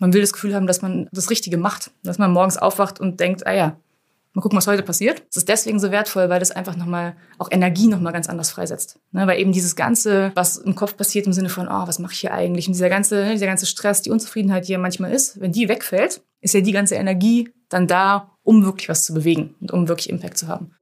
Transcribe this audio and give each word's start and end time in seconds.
Man 0.00 0.12
will 0.12 0.22
das 0.22 0.32
Gefühl 0.32 0.54
haben, 0.54 0.66
dass 0.66 0.82
man 0.82 1.08
das 1.12 1.30
Richtige 1.30 1.58
macht, 1.58 1.92
dass 2.02 2.18
man 2.18 2.32
morgens 2.32 2.56
aufwacht 2.56 2.98
und 2.98 3.20
denkt, 3.20 3.46
ah 3.46 3.52
ja, 3.52 3.76
mal 4.32 4.42
gucken, 4.42 4.56
was 4.56 4.66
heute 4.66 4.82
passiert. 4.82 5.22
Es 5.30 5.36
ist 5.36 5.48
deswegen 5.48 5.78
so 5.78 5.90
wertvoll, 5.90 6.28
weil 6.28 6.40
das 6.40 6.50
einfach 6.50 6.76
nochmal 6.76 7.16
auch 7.38 7.48
Energie 7.50 7.86
nochmal 7.86 8.12
ganz 8.12 8.28
anders 8.28 8.50
freisetzt. 8.50 8.98
Ne? 9.12 9.26
Weil 9.26 9.38
eben 9.38 9.52
dieses 9.52 9.76
Ganze, 9.76 10.32
was 10.34 10.56
im 10.56 10.74
Kopf 10.74 10.96
passiert 10.96 11.26
im 11.26 11.32
Sinne 11.32 11.48
von, 11.48 11.68
oh, 11.68 11.86
was 11.86 11.98
mache 11.98 12.12
ich 12.12 12.20
hier 12.20 12.32
eigentlich? 12.32 12.66
Und 12.66 12.74
dieser 12.74 12.88
ganze, 12.88 13.30
dieser 13.30 13.46
ganze 13.46 13.66
Stress, 13.66 14.02
die 14.02 14.10
Unzufriedenheit, 14.10 14.68
die 14.68 14.72
ja 14.72 14.78
manchmal 14.78 15.12
ist, 15.12 15.40
wenn 15.40 15.52
die 15.52 15.68
wegfällt, 15.68 16.22
ist 16.40 16.54
ja 16.54 16.60
die 16.60 16.72
ganze 16.72 16.94
Energie 16.94 17.50
dann 17.68 17.86
da, 17.86 18.30
um 18.42 18.64
wirklich 18.64 18.88
was 18.88 19.04
zu 19.04 19.14
bewegen 19.14 19.54
und 19.60 19.70
um 19.72 19.88
wirklich 19.88 20.08
Impact 20.08 20.38
zu 20.38 20.48
haben. 20.48 20.72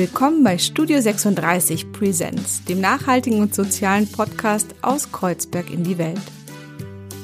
Willkommen 0.00 0.42
bei 0.42 0.56
Studio 0.56 0.98
36 0.98 1.92
Presents, 1.92 2.64
dem 2.64 2.80
nachhaltigen 2.80 3.38
und 3.42 3.54
sozialen 3.54 4.10
Podcast 4.10 4.74
aus 4.80 5.12
Kreuzberg 5.12 5.70
in 5.70 5.84
die 5.84 5.98
Welt. 5.98 6.22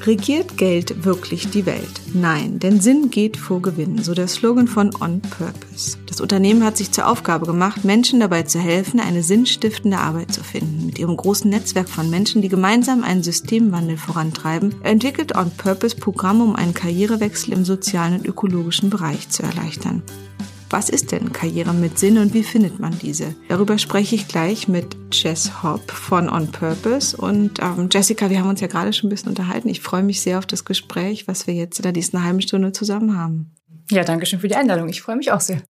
Regiert 0.03 0.59
Geld 0.59 1.07
wirklich 1.07 1.49
die 1.49 1.65
Welt? 1.65 2.03
Nein, 2.13 2.59
denn 2.59 2.83
Sinn 2.83 3.11
geht 3.11 3.39
vor 3.39 3.63
Gewinn, 3.63 4.03
so 4.03 4.13
der 4.13 4.29
Slogan 4.29 4.69
von 4.69 4.95
On 5.01 5.23
Purpose. 5.23 5.97
Das 6.07 6.21
Unternehmen 6.21 6.63
hat 6.63 6.77
sich 6.77 6.93
zur 6.93 7.09
Aufgabe 7.09 7.47
gemacht, 7.47 7.83
Menschen 7.83 8.21
dabei 8.21 8.43
zu 8.43 8.59
helfen, 8.59 9.01
eine 9.01 9.23
sinnstiftende 9.23 9.97
Arbeit 9.97 10.35
zu 10.35 10.45
finden. 10.45 10.85
Mit 10.85 10.99
ihrem 10.99 11.17
großen 11.17 11.49
Netzwerk 11.49 11.89
von 11.89 12.11
Menschen, 12.11 12.43
die 12.43 12.51
gemeinsam 12.51 13.05
einen 13.05 13.23
Systemwandel 13.23 13.97
vorantreiben, 13.97 14.75
entwickelt 14.83 15.35
On 15.35 15.51
Purpose 15.51 15.97
Programme, 15.97 16.45
um 16.45 16.55
einen 16.55 16.75
Karrierewechsel 16.75 17.55
im 17.55 17.65
sozialen 17.65 18.19
und 18.19 18.27
ökologischen 18.27 18.91
Bereich 18.91 19.31
zu 19.31 19.45
erleichtern. 19.45 20.03
Was 20.69 20.89
ist 20.89 21.13
denn 21.13 21.33
Karriere 21.33 21.73
mit 21.73 21.97
Sinn 21.99 22.19
und 22.19 22.35
wie 22.35 22.43
findet 22.43 22.81
man 22.81 22.99
diese? 22.99 23.37
Darüber 23.49 23.79
spreche 23.79 24.17
ich 24.17 24.27
gleich 24.27 24.67
mit 24.67 24.97
Jess 25.13 25.63
Hopp 25.63 25.91
von 25.93 26.29
On 26.29 26.51
Purpose. 26.51 27.17
Und 27.17 27.61
ähm, 27.63 27.89
Jessica, 27.91 28.31
wir 28.31 28.41
haben 28.41 28.49
uns 28.49 28.61
ja 28.61 28.67
gerade 28.67 28.93
schon 28.93 29.07
ein 29.07 29.11
bisschen 29.11 29.29
unterhalten. 29.29 29.69
Ich 29.69 29.81
freue 29.81 30.03
mich 30.03 30.21
sehr 30.21 30.39
auf 30.39 30.47
das 30.47 30.65
Gespräch, 30.65 31.29
was 31.29 31.47
wir 31.47 31.55
jetzt 31.55 31.79
in 31.79 31.85
der 31.85 31.93
nächsten 31.93 32.25
halben 32.25 32.41
Stunde 32.41 32.73
zusammen 32.73 33.17
haben. 33.17 33.55
Ja, 33.91 34.03
danke 34.03 34.27
schön 34.27 34.41
für 34.41 34.49
die 34.49 34.57
Einladung. 34.57 34.89
Ich 34.89 35.03
freue 35.03 35.17
mich 35.17 35.31
auch 35.31 35.41
sehr. 35.41 35.63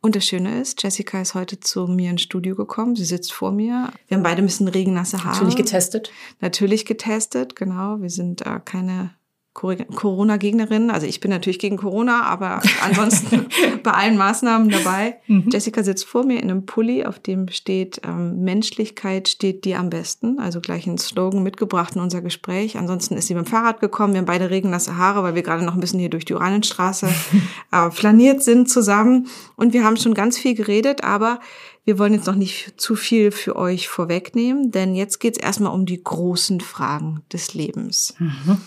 Und 0.00 0.14
das 0.14 0.24
Schöne 0.24 0.60
ist, 0.60 0.80
Jessica 0.82 1.20
ist 1.20 1.34
heute 1.34 1.58
zu 1.58 1.88
mir 1.88 2.10
ins 2.10 2.22
Studio 2.22 2.54
gekommen. 2.54 2.94
Sie 2.94 3.04
sitzt 3.04 3.32
vor 3.32 3.50
mir. 3.50 3.90
Wir 4.06 4.16
haben 4.16 4.22
beide 4.22 4.42
ein 4.42 4.46
bisschen 4.46 4.68
regennasse 4.68 5.24
Haare. 5.24 5.34
Natürlich 5.34 5.56
getestet. 5.56 6.12
Natürlich 6.40 6.86
getestet, 6.86 7.56
genau. 7.56 8.00
Wir 8.00 8.10
sind 8.10 8.46
äh, 8.46 8.60
keine 8.64 9.10
Corona-Gegnerin. 9.52 10.90
Also 10.90 11.06
ich 11.06 11.18
bin 11.18 11.30
natürlich 11.30 11.58
gegen 11.58 11.76
Corona, 11.76 12.22
aber 12.22 12.62
ansonsten 12.82 13.46
bei 13.82 13.90
allen 13.90 14.16
Maßnahmen 14.16 14.70
dabei. 14.70 15.16
Mhm. 15.26 15.48
Jessica 15.50 15.82
sitzt 15.82 16.06
vor 16.06 16.24
mir 16.24 16.40
in 16.40 16.50
einem 16.50 16.66
Pulli, 16.66 17.04
auf 17.04 17.18
dem 17.18 17.48
steht, 17.48 18.00
ähm, 18.04 18.42
Menschlichkeit 18.42 19.28
steht 19.28 19.64
dir 19.64 19.80
am 19.80 19.90
besten. 19.90 20.38
Also 20.38 20.60
gleich 20.60 20.86
ein 20.86 20.98
Slogan 20.98 21.42
mitgebracht 21.42 21.96
in 21.96 22.00
unser 22.00 22.22
Gespräch. 22.22 22.78
Ansonsten 22.78 23.16
ist 23.16 23.26
sie 23.26 23.34
mit 23.34 23.46
dem 23.46 23.50
Fahrrad 23.50 23.80
gekommen. 23.80 24.14
Wir 24.14 24.18
haben 24.18 24.26
beide 24.26 24.50
regennasse 24.50 24.96
Haare, 24.96 25.22
weil 25.24 25.34
wir 25.34 25.42
gerade 25.42 25.64
noch 25.64 25.74
ein 25.74 25.80
bisschen 25.80 26.00
hier 26.00 26.10
durch 26.10 26.24
die 26.24 26.34
Oranienstraße 26.34 27.08
äh, 27.72 27.90
flaniert 27.90 28.42
sind 28.44 28.70
zusammen. 28.70 29.26
Und 29.56 29.72
wir 29.72 29.84
haben 29.84 29.96
schon 29.96 30.14
ganz 30.14 30.38
viel 30.38 30.54
geredet, 30.54 31.02
aber 31.02 31.40
wir 31.84 31.98
wollen 31.98 32.14
jetzt 32.14 32.26
noch 32.26 32.36
nicht 32.36 32.80
zu 32.80 32.94
viel 32.94 33.32
für 33.32 33.56
euch 33.56 33.88
vorwegnehmen, 33.88 34.70
denn 34.70 34.94
jetzt 34.94 35.18
geht 35.18 35.36
es 35.36 35.42
erstmal 35.42 35.72
um 35.72 35.86
die 35.86 36.02
großen 36.02 36.60
Fragen 36.60 37.22
des 37.32 37.54
Lebens. 37.54 38.14
Mhm. 38.18 38.58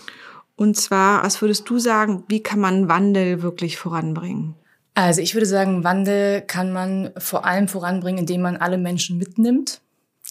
Und 0.56 0.76
zwar, 0.76 1.24
was 1.24 1.40
würdest 1.42 1.68
du 1.68 1.78
sagen, 1.78 2.24
wie 2.28 2.42
kann 2.42 2.60
man 2.60 2.88
Wandel 2.88 3.42
wirklich 3.42 3.76
voranbringen? 3.76 4.54
Also 4.94 5.20
ich 5.20 5.34
würde 5.34 5.46
sagen, 5.46 5.82
Wandel 5.82 6.40
kann 6.42 6.72
man 6.72 7.12
vor 7.18 7.44
allem 7.44 7.66
voranbringen, 7.66 8.20
indem 8.20 8.42
man 8.42 8.56
alle 8.56 8.78
Menschen 8.78 9.18
mitnimmt. 9.18 9.80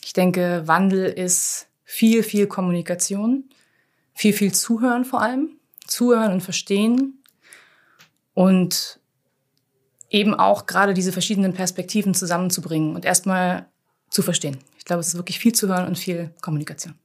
Ich 0.06 0.14
denke, 0.14 0.64
Wandel 0.66 1.06
ist 1.06 1.68
viel, 1.84 2.24
viel 2.24 2.48
Kommunikation, 2.48 3.50
viel, 4.14 4.34
viel 4.34 4.54
Zuhören 4.54 5.04
vor 5.04 5.22
allem. 5.22 5.58
Zuhören 5.86 6.32
und 6.32 6.42
verstehen. 6.42 7.22
Und 8.34 9.00
eben 10.09 10.34
auch 10.34 10.66
gerade 10.66 10.94
diese 10.94 11.12
verschiedenen 11.12 11.53
Perspektiven 11.53 12.14
zusammenzubringen 12.14 12.96
und 12.96 13.03
erstmal 13.03 13.68
zu 14.09 14.22
verstehen. 14.22 14.59
Ich 14.78 14.86
glaube, 14.86 15.02
es 15.02 15.08
ist 15.09 15.18
wirklich 15.18 15.40
viel 15.40 15.53
Zuhören 15.53 15.88
und 15.88 15.97
viel 15.97 16.31
Kommunikation. 16.42 16.96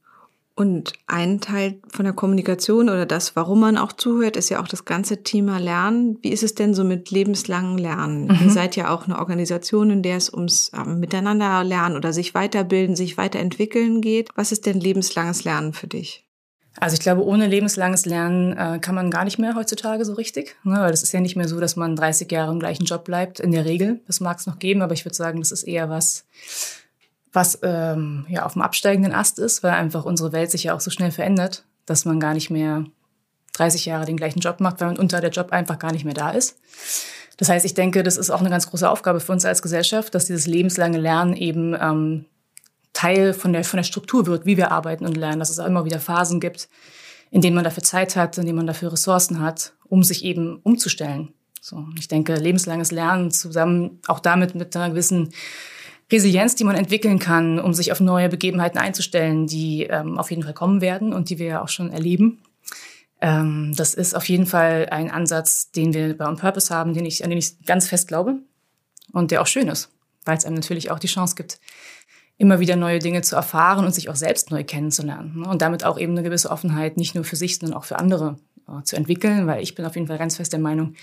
Und 0.59 0.91
ein 1.07 1.39
Teil 1.39 1.79
von 1.87 2.03
der 2.03 2.13
Kommunikation 2.13 2.89
oder 2.89 3.05
das, 3.05 3.37
warum 3.37 3.61
man 3.61 3.77
auch 3.77 3.93
zuhört, 3.93 4.35
ist 4.35 4.49
ja 4.49 4.61
auch 4.61 4.67
das 4.67 4.83
ganze 4.83 5.23
Thema 5.23 5.57
Lernen. 5.57 6.17
Wie 6.21 6.33
ist 6.33 6.43
es 6.43 6.53
denn 6.53 6.73
so 6.73 6.83
mit 6.83 7.11
lebenslangen 7.11 7.77
Lernen? 7.77 8.25
Mhm. 8.25 8.39
Ihr 8.43 8.49
seid 8.49 8.75
ja 8.75 8.93
auch 8.93 9.05
eine 9.05 9.19
Organisation, 9.19 9.89
in 9.89 10.03
der 10.03 10.17
es 10.17 10.33
ums 10.33 10.69
ähm, 10.75 10.99
Miteinander 10.99 11.63
lernen 11.63 11.95
oder 11.95 12.11
sich 12.11 12.35
weiterbilden, 12.35 12.97
sich 12.97 13.17
weiterentwickeln 13.17 14.01
geht. 14.01 14.31
Was 14.35 14.51
ist 14.51 14.65
denn 14.65 14.81
lebenslanges 14.81 15.45
Lernen 15.45 15.71
für 15.71 15.87
dich? 15.87 16.25
Also 16.77 16.95
ich 16.95 16.99
glaube, 16.99 17.23
ohne 17.23 17.47
lebenslanges 17.47 18.05
Lernen 18.05 18.51
äh, 18.57 18.79
kann 18.79 18.95
man 18.95 19.11
gar 19.11 19.23
nicht 19.23 19.39
mehr 19.39 19.55
heutzutage 19.55 20.03
so 20.03 20.15
richtig. 20.15 20.57
Ne? 20.65 20.75
Weil 20.77 20.91
das 20.91 21.03
ist 21.03 21.13
ja 21.13 21.21
nicht 21.21 21.37
mehr 21.37 21.47
so, 21.47 21.61
dass 21.61 21.77
man 21.77 21.95
30 21.95 22.29
Jahre 22.29 22.51
im 22.51 22.59
gleichen 22.59 22.83
Job 22.83 23.05
bleibt, 23.05 23.39
in 23.39 23.53
der 23.53 23.63
Regel. 23.63 24.01
Das 24.07 24.19
mag 24.19 24.39
es 24.39 24.45
noch 24.45 24.59
geben, 24.59 24.81
aber 24.81 24.93
ich 24.93 25.05
würde 25.05 25.15
sagen, 25.15 25.39
das 25.39 25.53
ist 25.53 25.63
eher 25.63 25.89
was, 25.89 26.25
was 27.33 27.59
ähm, 27.63 28.25
ja 28.29 28.45
auf 28.45 28.53
dem 28.53 28.61
absteigenden 28.61 29.13
Ast 29.13 29.39
ist, 29.39 29.63
weil 29.63 29.71
einfach 29.71 30.05
unsere 30.05 30.31
Welt 30.31 30.51
sich 30.51 30.63
ja 30.63 30.73
auch 30.73 30.79
so 30.79 30.89
schnell 30.89 31.11
verändert, 31.11 31.63
dass 31.85 32.05
man 32.05 32.19
gar 32.19 32.33
nicht 32.33 32.49
mehr 32.49 32.85
30 33.53 33.85
Jahre 33.85 34.05
den 34.05 34.17
gleichen 34.17 34.39
Job 34.39 34.59
macht, 34.59 34.79
weil 34.79 34.87
man 34.87 34.97
unter 34.97 35.21
der 35.21 35.31
Job 35.31 35.51
einfach 35.51 35.79
gar 35.79 35.91
nicht 35.91 36.05
mehr 36.05 36.13
da 36.13 36.31
ist. 36.31 36.57
Das 37.37 37.49
heißt, 37.49 37.65
ich 37.65 37.73
denke, 37.73 38.03
das 38.03 38.17
ist 38.17 38.29
auch 38.31 38.41
eine 38.41 38.49
ganz 38.49 38.69
große 38.69 38.89
Aufgabe 38.89 39.19
für 39.19 39.31
uns 39.31 39.45
als 39.45 39.61
Gesellschaft, 39.61 40.13
dass 40.13 40.25
dieses 40.25 40.45
lebenslange 40.45 40.97
Lernen 40.97 41.35
eben 41.35 41.75
ähm, 41.79 42.25
Teil 42.93 43.33
von 43.33 43.53
der, 43.53 43.63
von 43.63 43.77
der 43.77 43.85
Struktur 43.85 44.25
wird, 44.25 44.45
wie 44.45 44.57
wir 44.57 44.71
arbeiten 44.71 45.05
und 45.05 45.15
lernen, 45.15 45.39
dass 45.39 45.49
es 45.49 45.59
auch 45.59 45.65
immer 45.65 45.85
wieder 45.85 45.99
Phasen 45.99 46.39
gibt, 46.39 46.67
in 47.31 47.41
denen 47.41 47.55
man 47.55 47.63
dafür 47.63 47.83
Zeit 47.83 48.15
hat, 48.15 48.37
in 48.37 48.45
denen 48.45 48.57
man 48.57 48.67
dafür 48.67 48.91
Ressourcen 48.91 49.39
hat, 49.39 49.73
um 49.85 50.03
sich 50.03 50.25
eben 50.25 50.59
umzustellen. 50.63 51.33
So, 51.61 51.85
ich 51.97 52.07
denke, 52.07 52.35
lebenslanges 52.35 52.91
Lernen 52.91 53.31
zusammen 53.31 53.99
auch 54.07 54.19
damit 54.19 54.55
mit 54.55 54.75
einer 54.75 54.89
gewissen 54.89 55.29
Resilienz, 56.11 56.55
die 56.55 56.63
man 56.63 56.75
entwickeln 56.75 57.19
kann, 57.19 57.59
um 57.59 57.73
sich 57.73 57.91
auf 57.91 57.99
neue 57.99 58.29
Begebenheiten 58.29 58.79
einzustellen, 58.79 59.47
die 59.47 59.83
ähm, 59.83 60.17
auf 60.17 60.31
jeden 60.31 60.43
Fall 60.43 60.53
kommen 60.53 60.81
werden 60.81 61.13
und 61.13 61.29
die 61.29 61.39
wir 61.39 61.45
ja 61.45 61.61
auch 61.61 61.69
schon 61.69 61.91
erleben. 61.91 62.39
Ähm, 63.21 63.73
das 63.75 63.93
ist 63.93 64.15
auf 64.15 64.27
jeden 64.27 64.45
Fall 64.45 64.87
ein 64.91 65.11
Ansatz, 65.11 65.71
den 65.71 65.93
wir 65.93 66.17
bei 66.17 66.25
On 66.25 66.37
Purpose 66.37 66.73
haben, 66.73 66.93
den 66.93 67.05
ich, 67.05 67.23
an 67.23 67.29
den 67.29 67.39
ich 67.39 67.63
ganz 67.65 67.87
fest 67.87 68.07
glaube 68.07 68.39
und 69.11 69.31
der 69.31 69.41
auch 69.41 69.47
schön 69.47 69.67
ist, 69.67 69.89
weil 70.25 70.37
es 70.37 70.45
einem 70.45 70.55
natürlich 70.55 70.89
auch 70.89 70.99
die 70.99 71.07
Chance 71.07 71.35
gibt, 71.35 71.59
immer 72.37 72.59
wieder 72.59 72.75
neue 72.75 72.99
Dinge 72.99 73.21
zu 73.21 73.35
erfahren 73.35 73.85
und 73.85 73.93
sich 73.93 74.09
auch 74.09 74.15
selbst 74.15 74.49
neu 74.49 74.63
kennenzulernen. 74.63 75.41
Ne? 75.41 75.49
Und 75.49 75.61
damit 75.61 75.83
auch 75.83 75.99
eben 75.99 76.13
eine 76.13 76.23
gewisse 76.23 76.49
Offenheit 76.49 76.97
nicht 76.97 77.13
nur 77.13 77.25
für 77.25 77.35
sich, 77.35 77.57
sondern 77.57 77.77
auch 77.77 77.83
für 77.83 77.99
andere 77.99 78.37
äh, 78.67 78.81
zu 78.83 78.95
entwickeln, 78.95 79.45
weil 79.45 79.61
ich 79.61 79.75
bin 79.75 79.85
auf 79.85 79.95
jeden 79.95 80.07
Fall 80.07 80.17
ganz 80.17 80.37
fest 80.37 80.53
der 80.53 80.59
Meinung, 80.59 80.95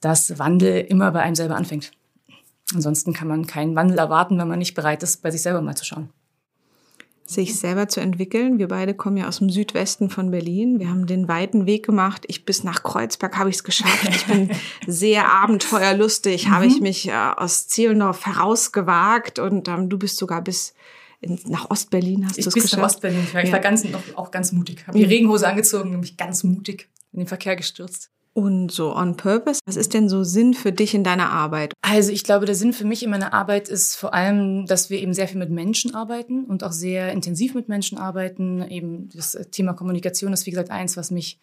dass 0.00 0.38
Wandel 0.38 0.82
immer 0.82 1.10
bei 1.10 1.22
einem 1.22 1.34
selber 1.34 1.56
anfängt. 1.56 1.92
Ansonsten 2.72 3.12
kann 3.12 3.28
man 3.28 3.46
keinen 3.46 3.76
Wandel 3.76 3.98
erwarten, 3.98 4.38
wenn 4.38 4.48
man 4.48 4.58
nicht 4.58 4.74
bereit 4.74 5.02
ist, 5.02 5.22
bei 5.22 5.30
sich 5.30 5.42
selber 5.42 5.60
mal 5.60 5.76
zu 5.76 5.84
schauen. 5.84 6.10
Sich 7.26 7.58
selber 7.58 7.88
zu 7.88 8.00
entwickeln. 8.00 8.58
Wir 8.58 8.68
beide 8.68 8.92
kommen 8.92 9.16
ja 9.16 9.26
aus 9.26 9.38
dem 9.38 9.48
Südwesten 9.48 10.10
von 10.10 10.30
Berlin. 10.30 10.78
Wir 10.78 10.90
haben 10.90 11.06
den 11.06 11.26
weiten 11.26 11.64
Weg 11.64 11.84
gemacht. 11.84 12.24
Ich 12.28 12.44
bis 12.44 12.64
nach 12.64 12.82
Kreuzberg 12.82 13.38
habe 13.38 13.48
ich 13.48 13.56
es 13.56 13.64
geschafft. 13.64 14.08
Ich 14.10 14.26
bin 14.26 14.50
sehr 14.86 15.32
abenteuerlustig. 15.32 16.46
Mhm. 16.46 16.50
Habe 16.50 16.66
ich 16.66 16.80
mich 16.80 17.08
äh, 17.08 17.12
aus 17.12 17.66
Zehlendorf 17.66 18.26
herausgewagt 18.26 19.38
und 19.38 19.68
ähm, 19.68 19.88
du 19.88 19.98
bist 19.98 20.18
sogar 20.18 20.42
bis 20.42 20.74
in, 21.22 21.40
nach 21.46 21.70
Ostberlin 21.70 22.26
hast 22.26 22.36
du 22.36 22.40
es 22.40 22.52
geschafft. 22.52 22.64
Ich 22.66 22.70
bin 22.72 22.80
nach 22.80 22.86
Ostberlin. 22.86 23.24
Ich 23.24 23.34
war, 23.34 23.40
ja. 23.40 23.46
ich 23.46 23.52
war 23.52 23.60
ganz, 23.60 23.84
noch, 23.84 24.02
auch 24.16 24.30
ganz 24.30 24.52
mutig. 24.52 24.86
Habe 24.86 24.98
die 24.98 25.04
Regenhose 25.04 25.48
angezogen 25.48 25.94
und 25.94 26.00
mich 26.00 26.18
ganz 26.18 26.44
mutig 26.44 26.90
in 27.12 27.20
den 27.20 27.26
Verkehr 27.26 27.56
gestürzt. 27.56 28.10
Und 28.34 28.72
so 28.72 28.94
on 28.96 29.16
purpose, 29.16 29.60
was 29.64 29.76
ist 29.76 29.94
denn 29.94 30.08
so 30.08 30.24
Sinn 30.24 30.54
für 30.54 30.72
dich 30.72 30.92
in 30.92 31.04
deiner 31.04 31.30
Arbeit? 31.30 31.72
Also 31.82 32.10
ich 32.10 32.24
glaube, 32.24 32.46
der 32.46 32.56
Sinn 32.56 32.72
für 32.72 32.84
mich 32.84 33.04
in 33.04 33.10
meiner 33.10 33.32
Arbeit 33.32 33.68
ist 33.68 33.94
vor 33.94 34.12
allem, 34.12 34.66
dass 34.66 34.90
wir 34.90 35.00
eben 35.00 35.14
sehr 35.14 35.28
viel 35.28 35.38
mit 35.38 35.50
Menschen 35.50 35.94
arbeiten 35.94 36.44
und 36.44 36.64
auch 36.64 36.72
sehr 36.72 37.12
intensiv 37.12 37.54
mit 37.54 37.68
Menschen 37.68 37.96
arbeiten. 37.96 38.60
Eben 38.68 39.08
das 39.14 39.38
Thema 39.52 39.72
Kommunikation 39.74 40.32
ist, 40.32 40.46
wie 40.46 40.50
gesagt, 40.50 40.70
eins, 40.70 40.96
was 40.96 41.12
mich, 41.12 41.38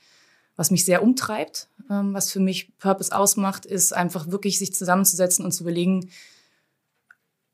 was 0.57 0.69
mich 0.69 0.83
sehr 0.83 1.01
umtreibt. 1.01 1.69
Ähm, 1.89 2.13
was 2.13 2.29
für 2.29 2.41
mich 2.41 2.77
Purpose 2.77 3.15
ausmacht, 3.15 3.65
ist 3.65 3.93
einfach 3.93 4.29
wirklich 4.29 4.59
sich 4.59 4.73
zusammenzusetzen 4.73 5.45
und 5.45 5.53
zu 5.53 5.63
überlegen, 5.63 6.09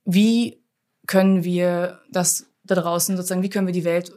wie 0.04 0.58
können 1.06 1.44
wir 1.44 2.00
das 2.10 2.48
da 2.64 2.74
draußen 2.74 3.16
sozusagen, 3.16 3.44
wie 3.44 3.50
können 3.50 3.68
wir 3.68 3.74
die 3.74 3.86
Welt 3.86 4.14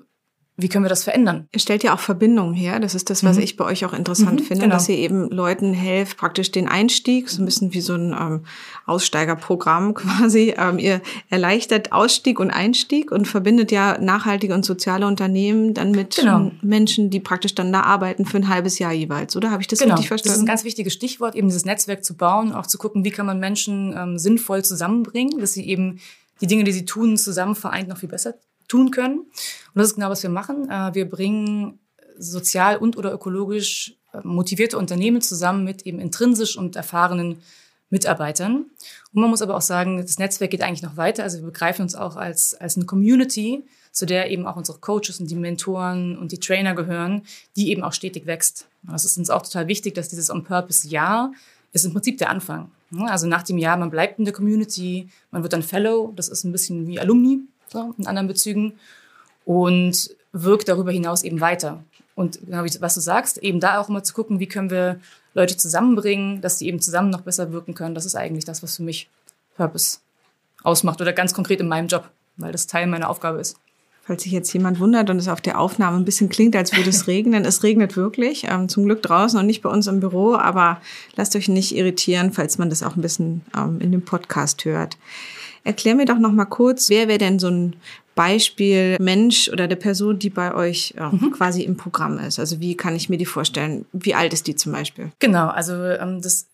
wie 0.62 0.68
können 0.68 0.84
wir 0.84 0.88
das 0.88 1.04
verändern? 1.04 1.48
Ihr 1.52 1.60
stellt 1.60 1.82
ja 1.82 1.94
auch 1.94 2.00
Verbindungen 2.00 2.54
her. 2.54 2.80
Das 2.80 2.94
ist 2.94 3.10
das, 3.10 3.24
was 3.24 3.36
mhm. 3.36 3.42
ich 3.42 3.56
bei 3.56 3.64
euch 3.64 3.84
auch 3.84 3.92
interessant 3.92 4.40
mhm, 4.40 4.44
finde, 4.44 4.64
genau. 4.64 4.74
dass 4.74 4.88
ihr 4.88 4.96
eben 4.96 5.30
Leuten 5.30 5.72
helft, 5.72 6.16
praktisch 6.18 6.50
den 6.50 6.68
Einstieg, 6.68 7.28
so 7.28 7.42
ein 7.42 7.44
bisschen 7.44 7.72
wie 7.72 7.80
so 7.80 7.94
ein 7.94 8.12
ähm, 8.12 8.44
Aussteigerprogramm 8.86 9.94
quasi. 9.94 10.54
Ähm, 10.56 10.78
ihr 10.78 11.00
erleichtert 11.28 11.92
Ausstieg 11.92 12.40
und 12.40 12.50
Einstieg 12.50 13.12
und 13.12 13.26
verbindet 13.26 13.72
ja 13.72 13.98
nachhaltige 13.98 14.54
und 14.54 14.64
soziale 14.64 15.06
Unternehmen 15.06 15.74
dann 15.74 15.92
mit 15.92 16.16
genau. 16.16 16.50
Menschen, 16.62 17.10
die 17.10 17.20
praktisch 17.20 17.54
dann 17.54 17.72
da 17.72 17.82
arbeiten 17.82 18.24
für 18.24 18.36
ein 18.36 18.48
halbes 18.48 18.78
Jahr 18.78 18.92
jeweils, 18.92 19.36
oder? 19.36 19.50
Habe 19.50 19.62
ich 19.62 19.68
das 19.68 19.78
genau. 19.78 19.94
richtig 19.94 20.08
verstanden? 20.08 20.32
Das 20.32 20.36
ist 20.38 20.42
ein 20.42 20.46
ganz 20.46 20.64
wichtiges 20.64 20.92
Stichwort, 20.92 21.34
eben 21.34 21.48
dieses 21.48 21.64
Netzwerk 21.64 22.04
zu 22.04 22.16
bauen, 22.16 22.52
auch 22.52 22.66
zu 22.66 22.78
gucken, 22.78 23.04
wie 23.04 23.10
kann 23.10 23.26
man 23.26 23.40
Menschen 23.40 23.94
ähm, 23.96 24.18
sinnvoll 24.18 24.64
zusammenbringen, 24.64 25.38
dass 25.40 25.52
sie 25.52 25.66
eben 25.66 26.00
die 26.40 26.46
Dinge, 26.46 26.64
die 26.64 26.72
sie 26.72 26.84
tun, 26.84 27.16
zusammen 27.16 27.54
vereint 27.54 27.88
noch 27.88 27.98
viel 27.98 28.08
besser 28.08 28.34
tun 28.70 28.90
können. 28.90 29.18
Und 29.18 29.28
das 29.74 29.88
ist 29.88 29.94
genau, 29.94 30.10
was 30.10 30.22
wir 30.22 30.30
machen. 30.30 30.70
Äh, 30.70 30.94
wir 30.94 31.08
bringen 31.08 31.78
sozial 32.18 32.76
und 32.76 32.96
oder 32.96 33.12
ökologisch 33.12 33.96
äh, 34.12 34.20
motivierte 34.22 34.78
Unternehmen 34.78 35.20
zusammen 35.20 35.64
mit 35.64 35.82
eben 35.86 36.00
intrinsisch 36.00 36.56
und 36.56 36.76
erfahrenen 36.76 37.42
Mitarbeitern. 37.90 38.66
Und 39.12 39.20
man 39.20 39.30
muss 39.30 39.42
aber 39.42 39.56
auch 39.56 39.62
sagen, 39.62 39.98
das 39.98 40.18
Netzwerk 40.18 40.52
geht 40.52 40.62
eigentlich 40.62 40.82
noch 40.82 40.96
weiter. 40.96 41.24
Also 41.24 41.38
wir 41.38 41.46
begreifen 41.46 41.82
uns 41.82 41.96
auch 41.96 42.16
als, 42.16 42.54
als 42.54 42.76
eine 42.76 42.86
Community, 42.86 43.64
zu 43.90 44.06
der 44.06 44.30
eben 44.30 44.46
auch 44.46 44.54
unsere 44.54 44.78
Coaches 44.78 45.18
und 45.18 45.28
die 45.28 45.34
Mentoren 45.34 46.16
und 46.16 46.30
die 46.30 46.38
Trainer 46.38 46.74
gehören, 46.74 47.22
die 47.56 47.70
eben 47.70 47.82
auch 47.82 47.92
stetig 47.92 48.26
wächst. 48.26 48.68
Das 48.84 49.04
ist 49.04 49.18
uns 49.18 49.30
auch 49.30 49.42
total 49.42 49.66
wichtig, 49.66 49.94
dass 49.94 50.08
dieses 50.08 50.30
On-Purpose-Jahr 50.30 51.32
ist 51.72 51.84
im 51.84 51.92
Prinzip 51.92 52.18
der 52.18 52.30
Anfang. 52.30 52.70
Also 53.06 53.26
nach 53.26 53.42
dem 53.42 53.58
Jahr, 53.58 53.76
man 53.76 53.90
bleibt 53.90 54.20
in 54.20 54.24
der 54.24 54.34
Community, 54.34 55.08
man 55.32 55.42
wird 55.42 55.52
dann 55.52 55.62
Fellow, 55.62 56.12
das 56.14 56.28
ist 56.28 56.44
ein 56.44 56.52
bisschen 56.52 56.86
wie 56.86 57.00
Alumni 57.00 57.40
so, 57.70 57.94
in 57.98 58.06
anderen 58.06 58.28
Bezügen 58.28 58.74
und 59.44 60.14
wirkt 60.32 60.68
darüber 60.68 60.92
hinaus 60.92 61.22
eben 61.22 61.40
weiter. 61.40 61.82
Und 62.14 62.40
genau 62.44 62.64
wie 62.64 62.80
was 62.80 62.94
du 62.94 63.00
sagst, 63.00 63.38
eben 63.38 63.60
da 63.60 63.80
auch 63.80 63.88
immer 63.88 64.02
zu 64.02 64.14
gucken, 64.14 64.40
wie 64.40 64.46
können 64.46 64.70
wir 64.70 65.00
Leute 65.34 65.56
zusammenbringen, 65.56 66.40
dass 66.40 66.58
sie 66.58 66.66
eben 66.66 66.80
zusammen 66.80 67.10
noch 67.10 67.22
besser 67.22 67.52
wirken 67.52 67.74
können. 67.74 67.94
Das 67.94 68.04
ist 68.04 68.16
eigentlich 68.16 68.44
das, 68.44 68.62
was 68.62 68.76
für 68.76 68.82
mich 68.82 69.08
Purpose 69.56 69.98
ausmacht 70.62 71.00
oder 71.00 71.12
ganz 71.12 71.34
konkret 71.34 71.60
in 71.60 71.68
meinem 71.68 71.88
Job, 71.88 72.10
weil 72.36 72.52
das 72.52 72.66
Teil 72.66 72.86
meiner 72.86 73.08
Aufgabe 73.08 73.40
ist. 73.40 73.56
Falls 74.02 74.22
sich 74.24 74.32
jetzt 74.32 74.52
jemand 74.52 74.80
wundert 74.80 75.08
und 75.08 75.18
es 75.18 75.28
auf 75.28 75.40
der 75.40 75.60
Aufnahme 75.60 75.96
ein 75.96 76.04
bisschen 76.04 76.28
klingt, 76.28 76.56
als 76.56 76.74
würde 76.76 76.90
es 76.90 77.06
regnen. 77.06 77.44
es 77.44 77.62
regnet 77.62 77.96
wirklich. 77.96 78.44
Ähm, 78.48 78.68
zum 78.68 78.84
Glück 78.84 79.02
draußen 79.02 79.38
und 79.38 79.46
nicht 79.46 79.62
bei 79.62 79.70
uns 79.70 79.86
im 79.86 80.00
Büro, 80.00 80.34
aber 80.34 80.80
lasst 81.14 81.36
euch 81.36 81.48
nicht 81.48 81.76
irritieren, 81.76 82.32
falls 82.32 82.58
man 82.58 82.70
das 82.70 82.82
auch 82.82 82.96
ein 82.96 83.02
bisschen 83.02 83.42
ähm, 83.56 83.80
in 83.80 83.92
dem 83.92 84.02
Podcast 84.02 84.64
hört. 84.64 84.96
Erklär 85.64 85.94
mir 85.94 86.06
doch 86.06 86.18
noch 86.18 86.32
mal 86.32 86.46
kurz, 86.46 86.88
wer 86.88 87.08
wäre 87.08 87.18
denn 87.18 87.38
so 87.38 87.48
ein 87.48 87.76
Beispiel 88.14 88.96
Mensch 89.00 89.48
oder 89.48 89.68
der 89.68 89.76
Person, 89.76 90.18
die 90.18 90.30
bei 90.30 90.54
euch 90.54 90.94
äh, 90.96 91.04
mhm. 91.04 91.32
quasi 91.32 91.62
im 91.62 91.76
Programm 91.76 92.18
ist? 92.18 92.38
Also 92.38 92.60
wie 92.60 92.76
kann 92.76 92.96
ich 92.96 93.08
mir 93.08 93.18
die 93.18 93.26
vorstellen? 93.26 93.86
Wie 93.92 94.14
alt 94.14 94.32
ist 94.32 94.46
die 94.46 94.54
zum 94.54 94.72
Beispiel? 94.72 95.10
Genau, 95.18 95.48
also 95.48 95.74
ähm, 95.74 96.20
das 96.20 96.46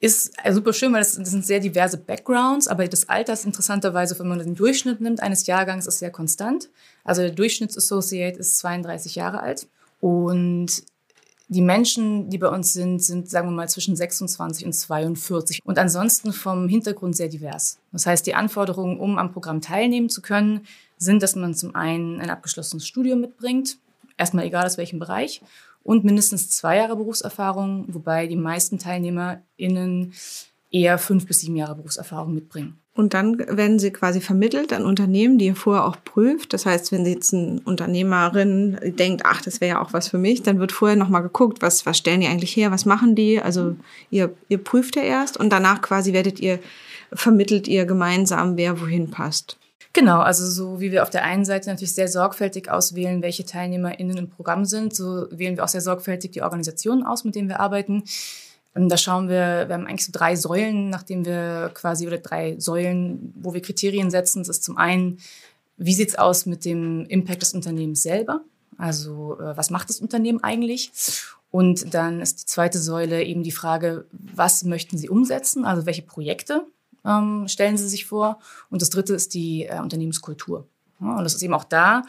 ist 0.00 0.32
äh, 0.42 0.52
super 0.52 0.72
schön, 0.72 0.92
weil 0.92 1.00
das, 1.00 1.16
das, 1.16 1.30
sind 1.30 1.46
sehr 1.46 1.60
diverse 1.60 1.96
Backgrounds, 1.96 2.68
aber 2.68 2.86
das 2.86 3.08
Alter 3.08 3.32
ist 3.32 3.46
interessanterweise, 3.46 4.18
wenn 4.18 4.28
man 4.28 4.38
den 4.38 4.54
Durchschnitt 4.54 5.00
nimmt 5.00 5.22
eines 5.22 5.46
Jahrgangs, 5.46 5.86
ist 5.86 5.98
sehr 5.98 6.10
konstant. 6.10 6.68
Also 7.04 7.22
der 7.22 7.30
Durchschnittsassociate 7.30 8.38
ist 8.38 8.58
32 8.58 9.14
Jahre 9.14 9.40
alt 9.40 9.66
und 10.00 10.84
die 11.54 11.62
Menschen, 11.62 12.28
die 12.30 12.38
bei 12.38 12.48
uns 12.48 12.72
sind, 12.72 13.02
sind, 13.02 13.30
sagen 13.30 13.48
wir 13.48 13.52
mal, 13.52 13.68
zwischen 13.68 13.94
26 13.94 14.66
und 14.66 14.72
42 14.72 15.60
und 15.64 15.78
ansonsten 15.78 16.32
vom 16.32 16.68
Hintergrund 16.68 17.16
sehr 17.16 17.28
divers. 17.28 17.78
Das 17.92 18.06
heißt, 18.06 18.26
die 18.26 18.34
Anforderungen, 18.34 18.98
um 18.98 19.18
am 19.18 19.32
Programm 19.32 19.60
teilnehmen 19.60 20.08
zu 20.08 20.20
können, 20.20 20.66
sind, 20.98 21.22
dass 21.22 21.36
man 21.36 21.54
zum 21.54 21.74
einen 21.76 22.20
ein 22.20 22.30
abgeschlossenes 22.30 22.86
Studium 22.86 23.20
mitbringt, 23.20 23.78
erstmal 24.16 24.46
egal 24.46 24.66
aus 24.66 24.78
welchem 24.78 24.98
Bereich, 24.98 25.42
und 25.84 26.02
mindestens 26.02 26.48
zwei 26.50 26.76
Jahre 26.76 26.96
Berufserfahrung, 26.96 27.84
wobei 27.88 28.26
die 28.26 28.36
meisten 28.36 28.78
TeilnehmerInnen 28.78 30.12
eher 30.74 30.98
fünf 30.98 31.26
bis 31.26 31.40
sieben 31.40 31.54
Jahre 31.56 31.76
Berufserfahrung 31.76 32.34
mitbringen. 32.34 32.80
Und 32.96 33.14
dann 33.14 33.38
werden 33.38 33.78
sie 33.78 33.92
quasi 33.92 34.20
vermittelt 34.20 34.72
an 34.72 34.84
Unternehmen, 34.84 35.38
die 35.38 35.46
ihr 35.46 35.56
vorher 35.56 35.84
auch 35.84 35.96
prüft. 36.04 36.52
Das 36.52 36.66
heißt, 36.66 36.92
wenn 36.92 37.06
jetzt 37.06 37.32
eine 37.32 37.60
Unternehmerin 37.64 38.78
denkt, 38.82 39.22
ach, 39.24 39.40
das 39.42 39.60
wäre 39.60 39.76
ja 39.76 39.82
auch 39.82 39.92
was 39.92 40.08
für 40.08 40.18
mich, 40.18 40.42
dann 40.42 40.60
wird 40.60 40.72
vorher 40.72 40.96
nochmal 40.96 41.22
geguckt, 41.22 41.62
was, 41.62 41.86
was 41.86 41.98
stellen 41.98 42.20
die 42.20 42.26
eigentlich 42.26 42.56
her, 42.56 42.70
was 42.70 42.84
machen 42.84 43.14
die? 43.14 43.40
Also 43.40 43.76
ihr, 44.10 44.32
ihr 44.48 44.58
prüft 44.58 44.96
ja 44.96 45.02
erst 45.02 45.36
und 45.36 45.50
danach 45.50 45.80
quasi 45.80 46.12
werdet 46.12 46.38
ihr, 46.38 46.58
vermittelt 47.12 47.66
ihr 47.66 47.84
gemeinsam, 47.84 48.56
wer 48.56 48.80
wohin 48.80 49.10
passt. 49.10 49.58
Genau, 49.92 50.18
also 50.20 50.48
so 50.48 50.80
wie 50.80 50.90
wir 50.90 51.04
auf 51.04 51.10
der 51.10 51.24
einen 51.24 51.44
Seite 51.44 51.70
natürlich 51.70 51.94
sehr 51.94 52.08
sorgfältig 52.08 52.68
auswählen, 52.68 53.22
welche 53.22 53.44
TeilnehmerInnen 53.44 54.16
im 54.16 54.28
Programm 54.28 54.64
sind, 54.64 54.94
so 54.94 55.26
wählen 55.30 55.56
wir 55.56 55.62
auch 55.62 55.68
sehr 55.68 55.80
sorgfältig 55.80 56.32
die 56.32 56.42
Organisationen 56.42 57.04
aus, 57.04 57.22
mit 57.22 57.36
denen 57.36 57.48
wir 57.48 57.60
arbeiten. 57.60 58.02
Und 58.74 58.88
da 58.88 58.96
schauen 58.96 59.28
wir, 59.28 59.68
wir 59.68 59.74
haben 59.74 59.86
eigentlich 59.86 60.06
so 60.06 60.12
drei 60.12 60.34
Säulen, 60.34 60.90
nachdem 60.90 61.24
wir 61.24 61.70
quasi, 61.74 62.06
oder 62.06 62.18
drei 62.18 62.58
Säulen, 62.58 63.32
wo 63.36 63.54
wir 63.54 63.62
Kriterien 63.62 64.10
setzen. 64.10 64.40
Das 64.40 64.48
ist 64.48 64.64
zum 64.64 64.76
einen, 64.76 65.18
wie 65.76 65.94
sieht's 65.94 66.16
aus 66.16 66.46
mit 66.46 66.64
dem 66.64 67.06
Impact 67.06 67.42
des 67.42 67.54
Unternehmens 67.54 68.02
selber? 68.02 68.40
Also 68.76 69.38
äh, 69.40 69.56
was 69.56 69.70
macht 69.70 69.88
das 69.88 70.00
Unternehmen 70.00 70.42
eigentlich? 70.42 70.90
Und 71.50 71.94
dann 71.94 72.20
ist 72.20 72.42
die 72.42 72.46
zweite 72.46 72.80
Säule 72.80 73.22
eben 73.22 73.44
die 73.44 73.52
Frage, 73.52 74.06
was 74.10 74.64
möchten 74.64 74.98
Sie 74.98 75.08
umsetzen? 75.08 75.64
Also 75.64 75.86
welche 75.86 76.02
Projekte 76.02 76.66
ähm, 77.04 77.46
stellen 77.46 77.76
Sie 77.76 77.88
sich 77.88 78.06
vor. 78.06 78.40
Und 78.70 78.82
das 78.82 78.90
Dritte 78.90 79.14
ist 79.14 79.34
die 79.34 79.66
äh, 79.66 79.78
Unternehmenskultur. 79.78 80.66
Ja, 81.00 81.16
und 81.16 81.24
das 81.24 81.34
ist 81.34 81.42
eben 81.42 81.54
auch 81.54 81.64
da, 81.64 82.02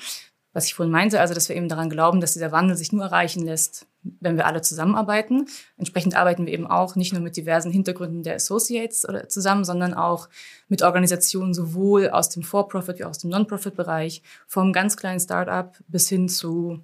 was 0.54 0.66
ich 0.66 0.74
vorhin 0.74 0.92
meinte, 0.92 1.20
also 1.20 1.34
dass 1.34 1.50
wir 1.50 1.56
eben 1.56 1.70
daran 1.70 1.90
glauben, 1.90 2.22
dass 2.22 2.34
dieser 2.34 2.52
Wandel 2.52 2.78
sich 2.78 2.92
nur 2.92 3.04
erreichen 3.04 3.44
lässt, 3.44 3.86
wenn 4.20 4.38
wir 4.38 4.46
alle 4.46 4.62
zusammenarbeiten. 4.62 5.48
Entsprechend 5.78 6.16
arbeiten 6.16 6.46
wir 6.46 6.54
eben 6.54 6.68
auch 6.68 6.96
nicht 6.96 7.14
nur 7.14 7.22
mit 7.22 7.38
diversen 7.38 7.72
Hintergründen 7.72 8.24
der 8.24 8.36
Associates 8.36 9.08
oder 9.08 9.28
zusammen, 9.30 9.64
sondern 9.64 9.94
auch 9.94 10.30
mit 10.68 10.84
Organisationen 10.84 11.54
sowohl 11.54 12.10
aus 12.10 12.30
dem 12.30 12.44
For-Profit 12.44 13.00
wie 13.00 13.06
auch 13.06 13.10
aus 13.10 13.20
dem 13.20 13.30
Non-Profit-Bereich, 13.30 14.24
vom 14.48 14.74
ganz 14.74 14.98
kleinen 14.98 15.20
Start-up 15.20 15.78
bis 15.88 16.10
hin 16.10 16.30
zu 16.30 16.84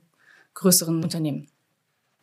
größeren 0.53 1.03
Unternehmen. 1.03 1.47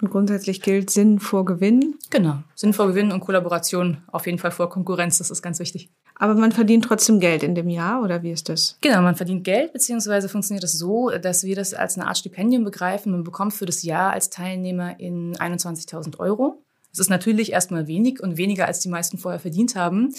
Und 0.01 0.11
grundsätzlich 0.11 0.63
gilt 0.63 0.91
Sinn 0.91 1.19
vor 1.19 1.45
Gewinn. 1.45 1.97
Genau. 2.11 2.43
Sinn 2.55 2.73
vor 2.73 2.87
Gewinn 2.87 3.11
und 3.11 3.21
Kollaboration 3.21 4.03
auf 4.07 4.27
jeden 4.27 4.39
Fall 4.39 4.53
vor 4.53 4.71
Konkurrenz. 4.71 5.19
Das 5.19 5.31
ist 5.31 5.43
ganz 5.43 5.59
wichtig. 5.59 5.91
Aber 6.19 6.35
man 6.35 6.53
verdient 6.53 6.85
trotzdem 6.85 7.21
Geld 7.21 7.43
in 7.43 7.55
dem 7.55 7.69
Jahr 7.69 8.03
oder 8.03 8.23
wie 8.23 8.33
ist 8.33 8.49
das? 8.49 8.77
Genau, 8.81 9.01
man 9.03 9.15
verdient 9.15 9.45
Geld, 9.45 9.73
beziehungsweise 9.73 10.29
funktioniert 10.29 10.65
das 10.65 10.73
so, 10.73 11.11
dass 11.11 11.45
wir 11.45 11.55
das 11.55 11.75
als 11.75 11.97
eine 11.97 12.09
Art 12.09 12.19
Stipendium 12.19 12.65
begreifen. 12.65 13.13
Man 13.13 13.25
bekommt 13.25 13.55
für 13.55 13.67
das 13.67 13.83
Jahr 13.85 14.13
als 14.13 14.29
Teilnehmer 14.29 14.99
in 14.99 15.37
21.000 15.37 16.19
Euro. 16.19 16.63
Das 16.91 16.99
ist 16.99 17.11
natürlich 17.11 17.53
erstmal 17.53 17.87
wenig 17.87 18.21
und 18.21 18.37
weniger, 18.37 18.67
als 18.67 18.81
die 18.81 18.89
meisten 18.89 19.19
vorher 19.19 19.39
verdient 19.39 19.77
haben. 19.77 20.13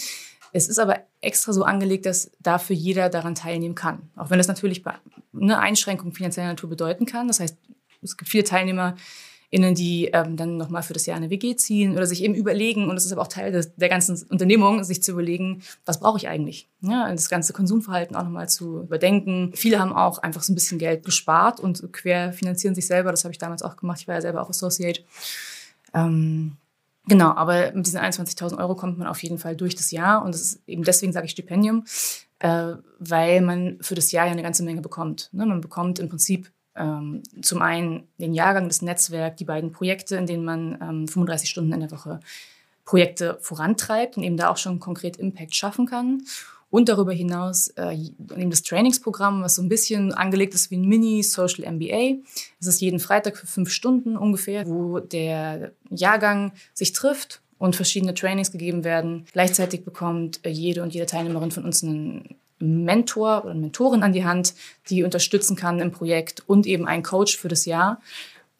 Es 0.52 0.68
ist 0.68 0.78
aber 0.78 1.00
extra 1.20 1.52
so 1.52 1.64
angelegt, 1.64 2.06
dass 2.06 2.30
dafür 2.40 2.74
jeder 2.74 3.08
daran 3.08 3.34
teilnehmen 3.34 3.74
kann. 3.74 4.10
Auch 4.16 4.30
wenn 4.30 4.38
das 4.38 4.48
natürlich 4.48 4.82
eine 5.38 5.58
Einschränkung 5.58 6.12
finanzieller 6.12 6.48
Natur 6.48 6.70
bedeuten 6.70 7.06
kann. 7.06 7.28
Das 7.28 7.40
heißt, 7.40 7.56
es 8.02 8.16
gibt 8.16 8.30
viele 8.30 8.44
Teilnehmer, 8.44 8.96
innen, 9.50 9.74
die 9.74 10.06
ähm, 10.06 10.36
dann 10.36 10.56
nochmal 10.56 10.82
für 10.82 10.92
das 10.92 11.06
Jahr 11.06 11.16
eine 11.16 11.28
WG 11.28 11.56
ziehen 11.56 11.96
oder 11.96 12.06
sich 12.06 12.22
eben 12.22 12.34
überlegen, 12.34 12.88
und 12.88 12.94
das 12.94 13.04
ist 13.04 13.12
aber 13.12 13.22
auch 13.22 13.28
Teil 13.28 13.50
des, 13.50 13.74
der 13.74 13.88
ganzen 13.88 14.22
Unternehmung, 14.28 14.84
sich 14.84 15.02
zu 15.02 15.12
überlegen, 15.12 15.62
was 15.84 15.98
brauche 15.98 16.18
ich 16.18 16.28
eigentlich? 16.28 16.68
Ja, 16.82 17.10
das 17.10 17.28
ganze 17.28 17.52
Konsumverhalten 17.52 18.14
auch 18.14 18.22
nochmal 18.22 18.48
zu 18.48 18.82
überdenken. 18.82 19.50
Viele 19.54 19.80
haben 19.80 19.92
auch 19.92 20.18
einfach 20.18 20.42
so 20.42 20.52
ein 20.52 20.54
bisschen 20.54 20.78
Geld 20.78 21.04
gespart 21.04 21.58
und 21.58 21.92
quer 21.92 22.32
finanzieren 22.32 22.74
sich 22.74 22.86
selber. 22.86 23.10
Das 23.10 23.24
habe 23.24 23.32
ich 23.32 23.38
damals 23.38 23.62
auch 23.62 23.76
gemacht. 23.76 24.00
Ich 24.00 24.08
war 24.08 24.14
ja 24.14 24.20
selber 24.20 24.42
auch 24.42 24.50
Associate. 24.50 25.02
Ähm, 25.92 26.56
Genau, 27.06 27.30
aber 27.30 27.72
mit 27.72 27.86
diesen 27.86 27.98
21.000 27.98 28.58
Euro 28.58 28.76
kommt 28.76 28.98
man 28.98 29.08
auf 29.08 29.20
jeden 29.22 29.38
Fall 29.38 29.56
durch 29.56 29.74
das 29.74 29.90
Jahr 29.90 30.22
und 30.22 30.32
das 30.32 30.42
ist 30.42 30.60
eben 30.68 30.84
deswegen 30.84 31.12
sage 31.12 31.26
ich 31.26 31.32
Stipendium, 31.32 31.84
äh, 32.38 32.74
weil 33.00 33.40
man 33.40 33.78
für 33.80 33.96
das 33.96 34.12
Jahr 34.12 34.26
ja 34.26 34.32
eine 34.32 34.42
ganze 34.42 34.62
Menge 34.62 34.80
bekommt. 34.80 35.28
Ne? 35.32 35.44
Man 35.44 35.60
bekommt 35.60 35.98
im 35.98 36.08
Prinzip 36.08 36.52
ähm, 36.76 37.22
zum 37.42 37.62
einen 37.62 38.08
den 38.18 38.34
Jahrgang, 38.34 38.68
das 38.68 38.82
Netzwerk, 38.82 39.36
die 39.36 39.44
beiden 39.44 39.72
Projekte, 39.72 40.16
in 40.16 40.26
denen 40.26 40.44
man 40.44 40.78
ähm, 40.80 41.08
35 41.08 41.50
Stunden 41.50 41.72
in 41.72 41.80
der 41.80 41.90
Woche 41.90 42.20
Projekte 42.84 43.38
vorantreibt 43.40 44.16
und 44.16 44.24
eben 44.24 44.36
da 44.36 44.50
auch 44.50 44.56
schon 44.56 44.80
konkret 44.80 45.16
Impact 45.16 45.54
schaffen 45.54 45.86
kann. 45.86 46.22
Und 46.70 46.88
darüber 46.88 47.12
hinaus 47.12 47.68
äh, 47.76 47.94
eben 47.94 48.50
das 48.50 48.62
Trainingsprogramm, 48.62 49.42
was 49.42 49.56
so 49.56 49.62
ein 49.62 49.68
bisschen 49.68 50.12
angelegt 50.14 50.54
ist 50.54 50.70
wie 50.70 50.76
ein 50.76 50.88
Mini-Social 50.88 51.70
MBA. 51.70 52.22
Es 52.60 52.66
ist 52.68 52.80
jeden 52.80 53.00
Freitag 53.00 53.36
für 53.36 53.48
fünf 53.48 53.70
Stunden 53.70 54.16
ungefähr, 54.16 54.68
wo 54.68 55.00
der 55.00 55.72
Jahrgang 55.90 56.52
sich 56.72 56.92
trifft 56.92 57.42
und 57.58 57.74
verschiedene 57.74 58.14
Trainings 58.14 58.52
gegeben 58.52 58.84
werden. 58.84 59.26
Gleichzeitig 59.32 59.84
bekommt 59.84 60.44
äh, 60.44 60.48
jede 60.48 60.82
und 60.82 60.94
jede 60.94 61.06
Teilnehmerin 61.06 61.50
von 61.50 61.64
uns 61.64 61.82
einen 61.82 62.36
Mentor 62.60 63.44
oder 63.44 63.54
Mentorin 63.54 64.02
an 64.02 64.12
die 64.12 64.24
Hand, 64.24 64.54
die 64.88 65.02
unterstützen 65.02 65.56
kann 65.56 65.80
im 65.80 65.90
Projekt 65.90 66.42
und 66.46 66.66
eben 66.66 66.86
ein 66.86 67.02
Coach 67.02 67.36
für 67.36 67.48
das 67.48 67.64
Jahr, 67.64 68.00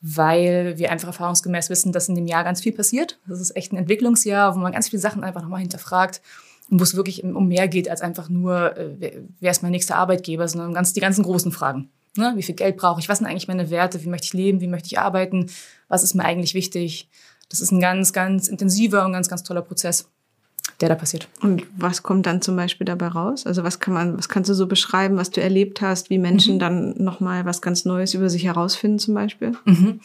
weil 0.00 0.78
wir 0.78 0.90
einfach 0.90 1.08
erfahrungsgemäß 1.08 1.70
wissen, 1.70 1.92
dass 1.92 2.08
in 2.08 2.14
dem 2.14 2.26
Jahr 2.26 2.42
ganz 2.42 2.62
viel 2.62 2.72
passiert. 2.72 3.18
Das 3.28 3.40
ist 3.40 3.54
echt 3.54 3.72
ein 3.72 3.76
Entwicklungsjahr, 3.76 4.54
wo 4.54 4.58
man 4.58 4.72
ganz 4.72 4.88
viele 4.88 5.00
Sachen 5.00 5.22
einfach 5.22 5.42
nochmal 5.42 5.60
hinterfragt 5.60 6.22
und 6.70 6.80
wo 6.80 6.84
es 6.84 6.96
wirklich 6.96 7.22
um 7.22 7.48
mehr 7.48 7.68
geht 7.68 7.88
als 7.88 8.00
einfach 8.00 8.28
nur, 8.28 8.76
äh, 8.76 9.22
wer 9.40 9.50
ist 9.50 9.62
mein 9.62 9.72
nächster 9.72 9.96
Arbeitgeber, 9.96 10.48
sondern 10.48 10.72
ganz, 10.72 10.92
die 10.92 11.00
ganzen 11.00 11.24
großen 11.24 11.52
Fragen. 11.52 11.90
Ne? 12.16 12.32
Wie 12.36 12.42
viel 12.42 12.54
Geld 12.54 12.76
brauche 12.76 13.00
ich? 13.00 13.08
Was 13.08 13.18
sind 13.18 13.26
eigentlich 13.26 13.48
meine 13.48 13.70
Werte? 13.70 14.02
Wie 14.02 14.08
möchte 14.08 14.26
ich 14.26 14.32
leben? 14.32 14.60
Wie 14.60 14.66
möchte 14.66 14.86
ich 14.86 14.98
arbeiten? 14.98 15.46
Was 15.88 16.02
ist 16.02 16.14
mir 16.14 16.24
eigentlich 16.24 16.54
wichtig? 16.54 17.08
Das 17.48 17.60
ist 17.60 17.72
ein 17.72 17.80
ganz, 17.80 18.12
ganz 18.12 18.48
intensiver 18.48 19.04
und 19.04 19.12
ganz, 19.12 19.28
ganz 19.28 19.42
toller 19.42 19.62
Prozess 19.62 20.08
der 20.80 20.88
da 20.88 20.94
passiert. 20.94 21.28
Und 21.40 21.64
was 21.76 22.02
kommt 22.02 22.26
dann 22.26 22.42
zum 22.42 22.56
Beispiel 22.56 22.84
dabei 22.84 23.08
raus? 23.08 23.46
Also 23.46 23.64
was 23.64 23.80
kann 23.80 23.94
man, 23.94 24.18
was 24.18 24.28
kannst 24.28 24.50
du 24.50 24.54
so 24.54 24.66
beschreiben, 24.66 25.16
was 25.16 25.30
du 25.30 25.40
erlebt 25.40 25.80
hast, 25.80 26.10
wie 26.10 26.18
Menschen 26.18 26.54
mhm. 26.54 26.58
dann 26.58 26.94
nochmal 27.02 27.44
was 27.44 27.62
ganz 27.62 27.84
Neues 27.84 28.14
über 28.14 28.28
sich 28.28 28.44
herausfinden 28.44 28.98
zum 28.98 29.14
Beispiel? 29.14 29.52
Mhm. 29.64 30.00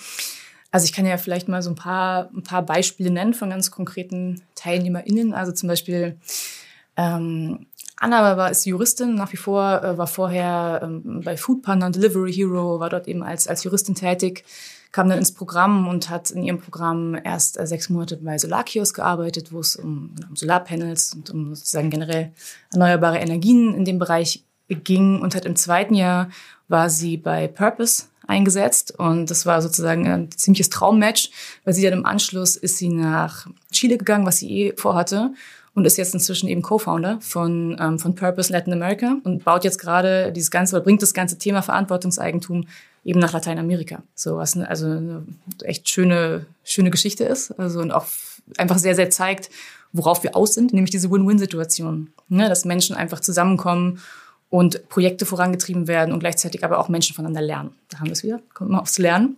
Also 0.72 0.86
ich 0.86 0.94
kann 0.94 1.06
ja 1.06 1.18
vielleicht 1.18 1.48
mal 1.48 1.62
so 1.62 1.70
ein 1.70 1.76
paar, 1.76 2.30
ein 2.36 2.44
paar 2.44 2.62
Beispiele 2.62 3.10
nennen 3.10 3.34
von 3.34 3.50
ganz 3.50 3.72
konkreten 3.72 4.42
TeilnehmerInnen. 4.56 5.34
Also 5.34 5.52
zum 5.52 5.70
Beispiel 5.70 6.18
ähm, 6.98 7.68
Anna 7.98 8.36
war, 8.36 8.52
ist 8.52 8.66
Juristin 8.66 9.16
nach 9.16 9.32
wie 9.32 9.38
vor, 9.38 9.84
äh, 9.84 9.98
war 9.98 10.08
vorher 10.08 10.82
ähm, 10.84 11.22
bei 11.24 11.38
Foodpanda 11.38 11.86
und 11.86 11.96
Delivery 11.96 12.34
Hero, 12.34 12.80
war 12.80 12.90
dort 12.90 13.08
eben 13.08 13.24
als, 13.24 13.48
als 13.48 13.64
Juristin 13.64 13.96
tätig, 13.96 14.44
kam 14.96 15.10
dann 15.10 15.18
ins 15.18 15.34
Programm 15.34 15.90
und 15.90 16.10
hat 16.10 16.32
in 16.32 16.42
ihrem 16.42 16.62
Programm 16.62 17.18
erst 17.22 17.60
äh, 17.60 17.68
sechs 17.68 17.90
Monate 17.90 18.16
bei 18.16 18.38
Solarkios 18.38 18.94
gearbeitet, 18.94 19.52
wo 19.52 19.60
es 19.60 19.76
um, 19.76 20.16
um 20.30 20.38
Solarpanels 20.38 21.14
und 21.14 21.30
um 21.32 21.54
sozusagen 21.54 21.90
generell 21.90 22.32
erneuerbare 22.72 23.18
Energien 23.18 23.76
in 23.76 23.84
dem 23.84 24.00
Bereich 24.00 24.46
ging. 24.70 25.20
Und 25.20 25.36
hat 25.36 25.44
im 25.44 25.58
zweiten 25.58 25.96
Jahr 25.96 26.30
war 26.70 26.90
sie 26.90 27.18
bei 27.18 27.50
Purpose 27.50 28.04
eingesetzt. 28.26 28.98
Und 28.98 29.30
das 29.30 29.46
war 29.46 29.62
sozusagen 29.62 30.08
ein 30.08 30.32
ziemliches 30.32 30.70
Traummatch, 30.70 31.30
weil 31.66 31.74
sie 31.74 31.84
dann 31.84 32.00
im 32.00 32.06
Anschluss 32.06 32.56
ist 32.56 32.78
sie 32.78 32.88
nach 32.88 33.48
Chile 33.74 33.98
gegangen, 33.98 34.26
was 34.26 34.38
sie 34.38 34.50
eh 34.50 34.74
vorhatte 34.78 35.34
und 35.76 35.86
ist 35.86 35.98
jetzt 35.98 36.14
inzwischen 36.14 36.48
eben 36.50 36.62
Co-Founder 36.62 37.20
von, 37.22 37.78
ähm, 37.80 38.00
von 38.00 38.16
Purpose 38.16 38.52
Latin 38.52 38.74
America 38.74 39.18
und 39.24 39.44
baut 39.44 39.64
jetzt 39.64 39.78
gerade 39.78 40.32
dieses 40.32 40.50
ganze 40.50 40.76
oder 40.76 40.84
bringt 40.84 41.02
das 41.02 41.14
ganze 41.14 41.38
Thema 41.38 41.62
Verantwortungseigentum 41.62 42.66
eben 43.04 43.20
nach 43.20 43.34
Lateinamerika. 43.34 44.02
So 44.16 44.38
was 44.38 44.56
ne, 44.56 44.68
also 44.68 44.88
eine 44.88 45.26
echt 45.62 45.88
schöne 45.90 46.48
schöne 46.64 46.90
Geschichte 46.90 47.26
ist, 47.26 47.52
also 47.60 47.82
und 47.82 47.92
auch 47.92 48.08
einfach 48.58 48.78
sehr 48.78 48.96
sehr 48.96 49.10
zeigt, 49.10 49.50
worauf 49.92 50.24
wir 50.24 50.36
aus 50.36 50.56
sind, 50.56 50.74
nämlich 50.74 50.92
diese 50.92 51.12
Win-Win-Situation, 51.12 52.10
ne, 52.30 52.50
dass 52.50 52.66
Menschen 52.66 52.96
einfach 52.96 53.20
zusammenkommen 53.20 54.00
und 54.56 54.88
Projekte 54.88 55.26
vorangetrieben 55.26 55.86
werden 55.86 56.14
und 56.14 56.22
gleichzeitig 56.22 56.64
aber 56.64 56.80
auch 56.80 56.88
Menschen 56.88 57.14
voneinander 57.14 57.42
lernen. 57.42 57.76
Da 57.90 58.00
haben 58.00 58.06
wir 58.06 58.14
es 58.14 58.24
wieder, 58.24 58.40
kommt 58.54 58.72
mal 58.72 58.80
aufs 58.80 58.98
Lernen. 58.98 59.36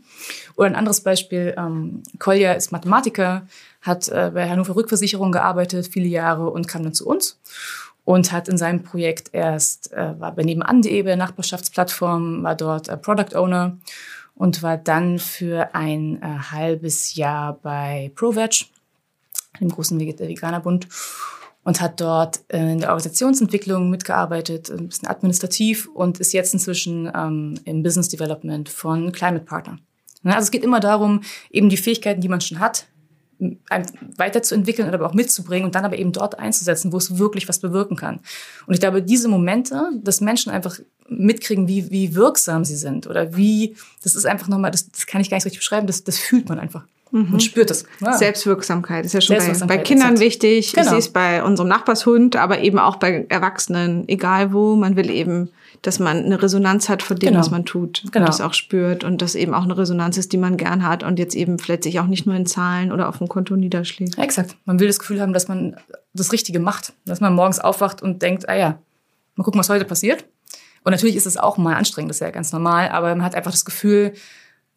Oder 0.56 0.68
ein 0.68 0.76
anderes 0.76 1.02
Beispiel, 1.02 1.56
ähm, 1.58 2.04
Kolja 2.20 2.54
ist 2.54 2.72
Mathematiker, 2.72 3.48
hat 3.82 4.10
äh, 4.10 4.30
bei 4.32 4.48
Hannover 4.48 4.76
Rückversicherung 4.76 5.32
gearbeitet, 5.32 5.88
viele 5.88 6.06
Jahre 6.06 6.52
und 6.52 6.68
kam 6.68 6.84
dann 6.84 6.94
zu 6.94 7.08
uns 7.08 7.40
und 8.06 8.32
hat 8.32 8.48
in 8.48 8.60
seinem 8.60 8.84
Projekt 8.84 9.30
erst, 9.32 9.92
äh, 9.92 10.14
war 10.20 10.36
bei 10.36 10.44
nebenan.de, 10.44 11.02
bei 11.02 11.08
der 11.08 11.18
Nachbarschaftsplattform, 11.18 12.44
war 12.44 12.54
dort 12.54 12.88
äh, 12.88 12.96
Product 12.96 13.36
Owner 13.36 13.76
und 14.36 14.62
war 14.62 14.78
dann 14.78 15.18
für 15.18 15.74
ein 15.74 16.22
äh, 16.22 16.28
halbes 16.52 17.16
Jahr 17.16 17.54
bei 17.54 18.12
ProVeg, 18.14 18.68
dem 19.60 19.70
großen 19.70 20.00
Veganerbund 20.00 20.88
und 21.68 21.82
hat 21.82 22.00
dort 22.00 22.40
in 22.48 22.80
der 22.80 22.88
Organisationsentwicklung 22.92 23.90
mitgearbeitet, 23.90 24.72
ein 24.72 24.88
bisschen 24.88 25.10
administrativ 25.10 25.90
und 25.94 26.18
ist 26.18 26.32
jetzt 26.32 26.54
inzwischen 26.54 27.12
ähm, 27.14 27.60
im 27.66 27.84
Business 27.84 28.08
Development 28.08 28.70
von 28.70 29.12
Climate 29.12 29.44
Partner. 29.44 29.78
Also 30.24 30.46
es 30.46 30.52
geht 30.52 30.64
immer 30.64 30.80
darum, 30.80 31.24
eben 31.52 31.68
die 31.68 31.76
Fähigkeiten, 31.76 32.22
die 32.22 32.30
man 32.30 32.40
schon 32.40 32.62
hat, 32.62 32.88
weiterzuentwickeln 34.16 34.88
oder 34.88 34.98
aber 34.98 35.08
auch 35.08 35.14
mitzubringen 35.14 35.66
und 35.66 35.76
dann 35.76 35.84
aber 35.84 35.98
eben 35.98 36.14
dort 36.14 36.40
einzusetzen, 36.40 36.94
wo 36.94 36.98
es 36.98 37.18
wirklich 37.18 37.50
was 37.50 37.60
bewirken 37.60 37.98
kann. 37.98 38.22
Und 38.66 38.74
ich 38.74 38.80
glaube, 38.80 39.04
diese 39.04 39.28
Momente, 39.28 39.90
dass 40.02 40.22
Menschen 40.22 40.54
einfach 40.54 40.80
mitkriegen, 41.10 41.68
wie, 41.68 41.92
wie 41.92 42.16
wirksam 42.16 42.64
sie 42.64 42.78
sind 42.78 43.08
oder 43.08 43.36
wie, 43.36 43.76
das 44.04 44.16
ist 44.16 44.26
einfach 44.26 44.48
nochmal, 44.48 44.72
das, 44.72 44.90
das 44.90 45.06
kann 45.06 45.20
ich 45.20 45.30
gar 45.30 45.36
nicht 45.36 45.46
richtig 45.46 45.60
beschreiben, 45.60 45.86
das, 45.86 46.06
das 46.06 46.18
fühlt 46.18 46.48
man 46.48 46.60
einfach. 46.60 46.86
Mhm. 47.12 47.32
Man 47.32 47.40
spürt 47.40 47.72
es. 47.72 47.86
Ja. 48.00 48.14
Selbstwirksamkeit 48.14 49.06
ist 49.06 49.14
ja 49.14 49.22
schon 49.22 49.38
bei, 49.38 49.66
bei 49.68 49.78
Kindern 49.78 50.20
wichtig. 50.20 50.72
Genau. 50.72 50.84
Ich 50.84 50.90
sehe 50.90 51.00
es 51.00 51.10
bei 51.10 51.44
unserem 51.44 51.70
Nachbarshund, 51.70 52.36
aber 52.36 52.60
eben 52.60 52.80
auch 52.80 52.98
bei 52.98 53.26
Erwachsenen, 53.30 54.08
egal 54.08 54.54
wo. 54.54 54.76
Man 54.76 54.96
will 54.96 55.10
eben, 55.10 55.50
dass 55.82 56.00
man 56.00 56.26
eine 56.26 56.42
Resonanz 56.42 56.90
hat 56.90 57.04
von 57.04 57.18
dem, 57.18 57.30
genau. 57.30 57.40
was 57.40 57.52
man 57.52 57.66
tut. 57.66 58.04
Genau. 58.12 58.26
Und 58.26 58.30
das 58.30 58.42
auch 58.42 58.54
spürt 58.54 59.04
und 59.04 59.22
das 59.22 59.36
eben 59.36 59.54
auch 59.54 59.64
eine 59.64 59.78
Resonanz 59.78 60.18
ist, 60.18 60.34
die 60.34 60.38
man 60.38 60.58
gern 60.58 60.88
hat 60.88 61.04
und 61.04 61.20
jetzt 61.20 61.36
eben 61.36 61.60
vielleicht 61.60 61.84
sich 61.84 62.00
auch 62.00 62.08
nicht 62.08 62.26
nur 62.26 62.36
in 62.36 62.46
Zahlen 62.46 62.92
oder 62.92 63.10
auf 63.10 63.18
dem 63.18 63.28
Konto 63.28 63.56
niederschlägt. 63.56 64.18
exakt. 64.18 64.56
Man 64.66 64.80
will 64.80 64.88
das 64.88 65.00
Gefühl 65.00 65.22
haben, 65.22 65.34
dass 65.34 65.48
man 65.48 65.76
das 66.14 66.32
Richtige 66.32 66.60
macht. 66.60 66.94
Dass 67.06 67.22
man 67.22 67.34
morgens 67.34 67.60
aufwacht 67.60 68.02
und 68.02 68.22
denkt, 68.22 68.50
ah 68.50 68.56
ja, 68.56 68.80
mal 69.36 69.44
gucken, 69.44 69.60
was 69.60 69.70
heute 69.70 69.86
passiert. 69.86 70.26
Und 70.84 70.92
natürlich 70.92 71.16
ist 71.16 71.26
es 71.26 71.38
auch 71.38 71.58
mal 71.58 71.76
anstrengend, 71.76 72.12
das 72.12 72.18
ist 72.18 72.22
ja 72.22 72.30
ganz 72.30 72.54
normal, 72.54 72.90
aber 72.90 73.10
man 73.10 73.26
hat 73.26 73.36
einfach 73.36 73.52
das 73.52 73.66
Gefühl, 73.66 74.14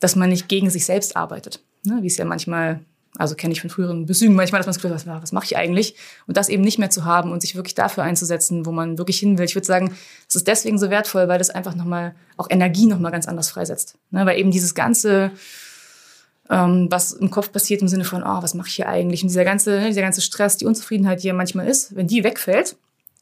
dass 0.00 0.16
man 0.16 0.30
nicht 0.30 0.48
gegen 0.48 0.68
sich 0.70 0.84
selbst 0.84 1.16
arbeitet. 1.16 1.62
Ne, 1.84 1.98
wie 2.02 2.06
es 2.06 2.16
ja 2.16 2.24
manchmal, 2.24 2.80
also 3.16 3.34
kenne 3.34 3.52
ich 3.52 3.60
von 3.60 3.70
früheren 3.70 4.06
Besügen 4.06 4.34
manchmal, 4.34 4.58
dass 4.58 4.66
man 4.66 4.74
das 4.74 4.82
Gefühl 4.82 4.94
hat, 4.94 5.06
was, 5.06 5.22
was 5.22 5.32
mache 5.32 5.46
ich 5.46 5.56
eigentlich? 5.56 5.96
Und 6.26 6.36
das 6.36 6.48
eben 6.48 6.62
nicht 6.62 6.78
mehr 6.78 6.90
zu 6.90 7.04
haben 7.04 7.32
und 7.32 7.40
sich 7.40 7.56
wirklich 7.56 7.74
dafür 7.74 8.04
einzusetzen, 8.04 8.66
wo 8.66 8.72
man 8.72 8.98
wirklich 8.98 9.18
hin 9.18 9.38
will. 9.38 9.46
Ich 9.46 9.54
würde 9.54 9.66
sagen, 9.66 9.94
es 10.28 10.36
ist 10.36 10.46
deswegen 10.46 10.78
so 10.78 10.90
wertvoll, 10.90 11.28
weil 11.28 11.38
das 11.38 11.50
einfach 11.50 11.74
nochmal 11.74 12.14
auch 12.36 12.48
Energie 12.50 12.86
nochmal 12.86 13.12
ganz 13.12 13.26
anders 13.26 13.50
freisetzt. 13.50 13.96
Ne, 14.10 14.26
weil 14.26 14.38
eben 14.38 14.50
dieses 14.50 14.74
ganze, 14.74 15.30
ähm, 16.50 16.88
was 16.90 17.12
im 17.12 17.30
Kopf 17.30 17.50
passiert 17.52 17.80
im 17.80 17.88
Sinne 17.88 18.04
von, 18.04 18.22
oh, 18.22 18.42
was 18.42 18.54
mache 18.54 18.68
ich 18.68 18.74
hier 18.74 18.88
eigentlich? 18.88 19.22
Und 19.22 19.28
dieser 19.28 19.44
ganze, 19.44 19.70
ne, 19.70 19.88
dieser 19.88 20.02
ganze 20.02 20.20
Stress, 20.20 20.58
die 20.58 20.66
Unzufriedenheit, 20.66 21.22
die 21.22 21.28
ja 21.28 21.34
manchmal 21.34 21.66
ist, 21.66 21.96
wenn 21.96 22.06
die 22.06 22.24
wegfällt, 22.24 22.76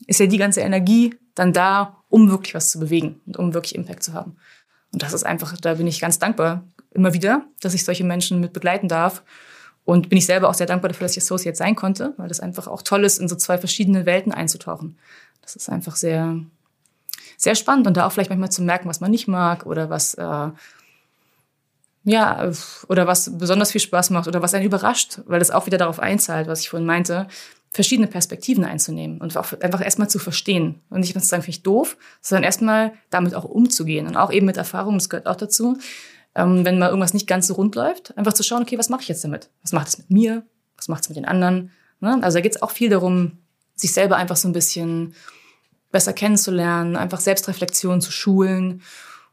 ist 0.06 0.20
ja 0.20 0.26
die 0.26 0.38
ganze 0.38 0.60
Energie 0.60 1.14
dann 1.34 1.52
da, 1.52 1.96
um 2.08 2.30
wirklich 2.30 2.54
was 2.54 2.70
zu 2.70 2.80
bewegen 2.80 3.20
und 3.26 3.36
um 3.36 3.54
wirklich 3.54 3.74
Impact 3.74 4.02
zu 4.02 4.12
haben. 4.12 4.36
Und 4.92 5.02
das 5.02 5.12
ist 5.12 5.24
einfach, 5.24 5.56
da 5.60 5.74
bin 5.74 5.86
ich 5.86 6.00
ganz 6.00 6.18
dankbar, 6.18 6.64
immer 6.98 7.14
wieder, 7.14 7.46
dass 7.60 7.74
ich 7.74 7.84
solche 7.84 8.04
Menschen 8.04 8.40
mit 8.40 8.52
begleiten 8.52 8.88
darf. 8.88 9.22
Und 9.84 10.10
bin 10.10 10.18
ich 10.18 10.26
selber 10.26 10.50
auch 10.50 10.54
sehr 10.54 10.66
dankbar 10.66 10.90
dafür, 10.90 11.06
dass 11.06 11.16
ich 11.16 11.22
Associate 11.22 11.56
sein 11.56 11.74
konnte, 11.74 12.12
weil 12.18 12.28
das 12.28 12.40
einfach 12.40 12.66
auch 12.66 12.82
toll 12.82 13.04
ist, 13.04 13.18
in 13.18 13.26
so 13.26 13.36
zwei 13.36 13.56
verschiedene 13.56 14.04
Welten 14.04 14.32
einzutauchen. 14.32 14.98
Das 15.40 15.56
ist 15.56 15.70
einfach 15.70 15.96
sehr, 15.96 16.36
sehr 17.38 17.54
spannend 17.54 17.86
und 17.86 17.96
da 17.96 18.06
auch 18.06 18.12
vielleicht 18.12 18.28
manchmal 18.28 18.52
zu 18.52 18.62
merken, 18.62 18.86
was 18.88 19.00
man 19.00 19.10
nicht 19.10 19.28
mag 19.28 19.64
oder 19.64 19.88
was, 19.88 20.12
äh, 20.12 20.50
ja, 22.04 22.50
oder 22.88 23.06
was 23.06 23.38
besonders 23.38 23.72
viel 23.72 23.80
Spaß 23.80 24.10
macht 24.10 24.28
oder 24.28 24.42
was 24.42 24.52
einen 24.52 24.66
überrascht, 24.66 25.20
weil 25.24 25.38
das 25.38 25.50
auch 25.50 25.64
wieder 25.64 25.78
darauf 25.78 26.00
einzahlt, 26.00 26.48
was 26.48 26.60
ich 26.60 26.68
vorhin 26.68 26.86
meinte, 26.86 27.26
verschiedene 27.70 28.08
Perspektiven 28.08 28.64
einzunehmen 28.64 29.20
und 29.20 29.36
auch 29.36 29.52
einfach 29.60 29.82
erstmal 29.82 30.08
zu 30.08 30.18
verstehen 30.18 30.80
und 30.90 31.00
nicht 31.00 31.12
zu 31.12 31.20
sagen, 31.20 31.42
finde 31.42 31.56
ich 31.56 31.62
doof, 31.62 31.96
sondern 32.20 32.44
erstmal 32.44 32.92
damit 33.10 33.34
auch 33.34 33.44
umzugehen 33.44 34.06
und 34.06 34.16
auch 34.16 34.32
eben 34.32 34.46
mit 34.46 34.56
Erfahrung, 34.56 34.94
das 34.94 35.08
gehört 35.08 35.26
auch 35.26 35.36
dazu, 35.36 35.78
ähm, 36.38 36.64
wenn 36.64 36.78
mal 36.78 36.88
irgendwas 36.88 37.14
nicht 37.14 37.26
ganz 37.26 37.48
so 37.48 37.54
rund 37.54 37.74
läuft, 37.74 38.16
einfach 38.16 38.32
zu 38.32 38.44
schauen, 38.44 38.62
okay, 38.62 38.78
was 38.78 38.88
mache 38.88 39.02
ich 39.02 39.08
jetzt 39.08 39.24
damit? 39.24 39.50
Was 39.62 39.72
macht 39.72 39.88
es 39.88 39.98
mit 39.98 40.10
mir? 40.10 40.46
Was 40.76 40.86
macht 40.86 41.02
es 41.02 41.08
mit 41.08 41.16
den 41.16 41.24
anderen? 41.24 41.72
Ne? 41.98 42.16
Also 42.22 42.38
da 42.38 42.42
geht 42.42 42.54
es 42.54 42.62
auch 42.62 42.70
viel 42.70 42.88
darum, 42.88 43.38
sich 43.74 43.92
selber 43.92 44.16
einfach 44.16 44.36
so 44.36 44.48
ein 44.48 44.52
bisschen 44.52 45.14
besser 45.90 46.12
kennenzulernen, 46.12 46.96
einfach 46.96 47.18
Selbstreflexion 47.18 48.00
zu 48.00 48.12
schulen 48.12 48.82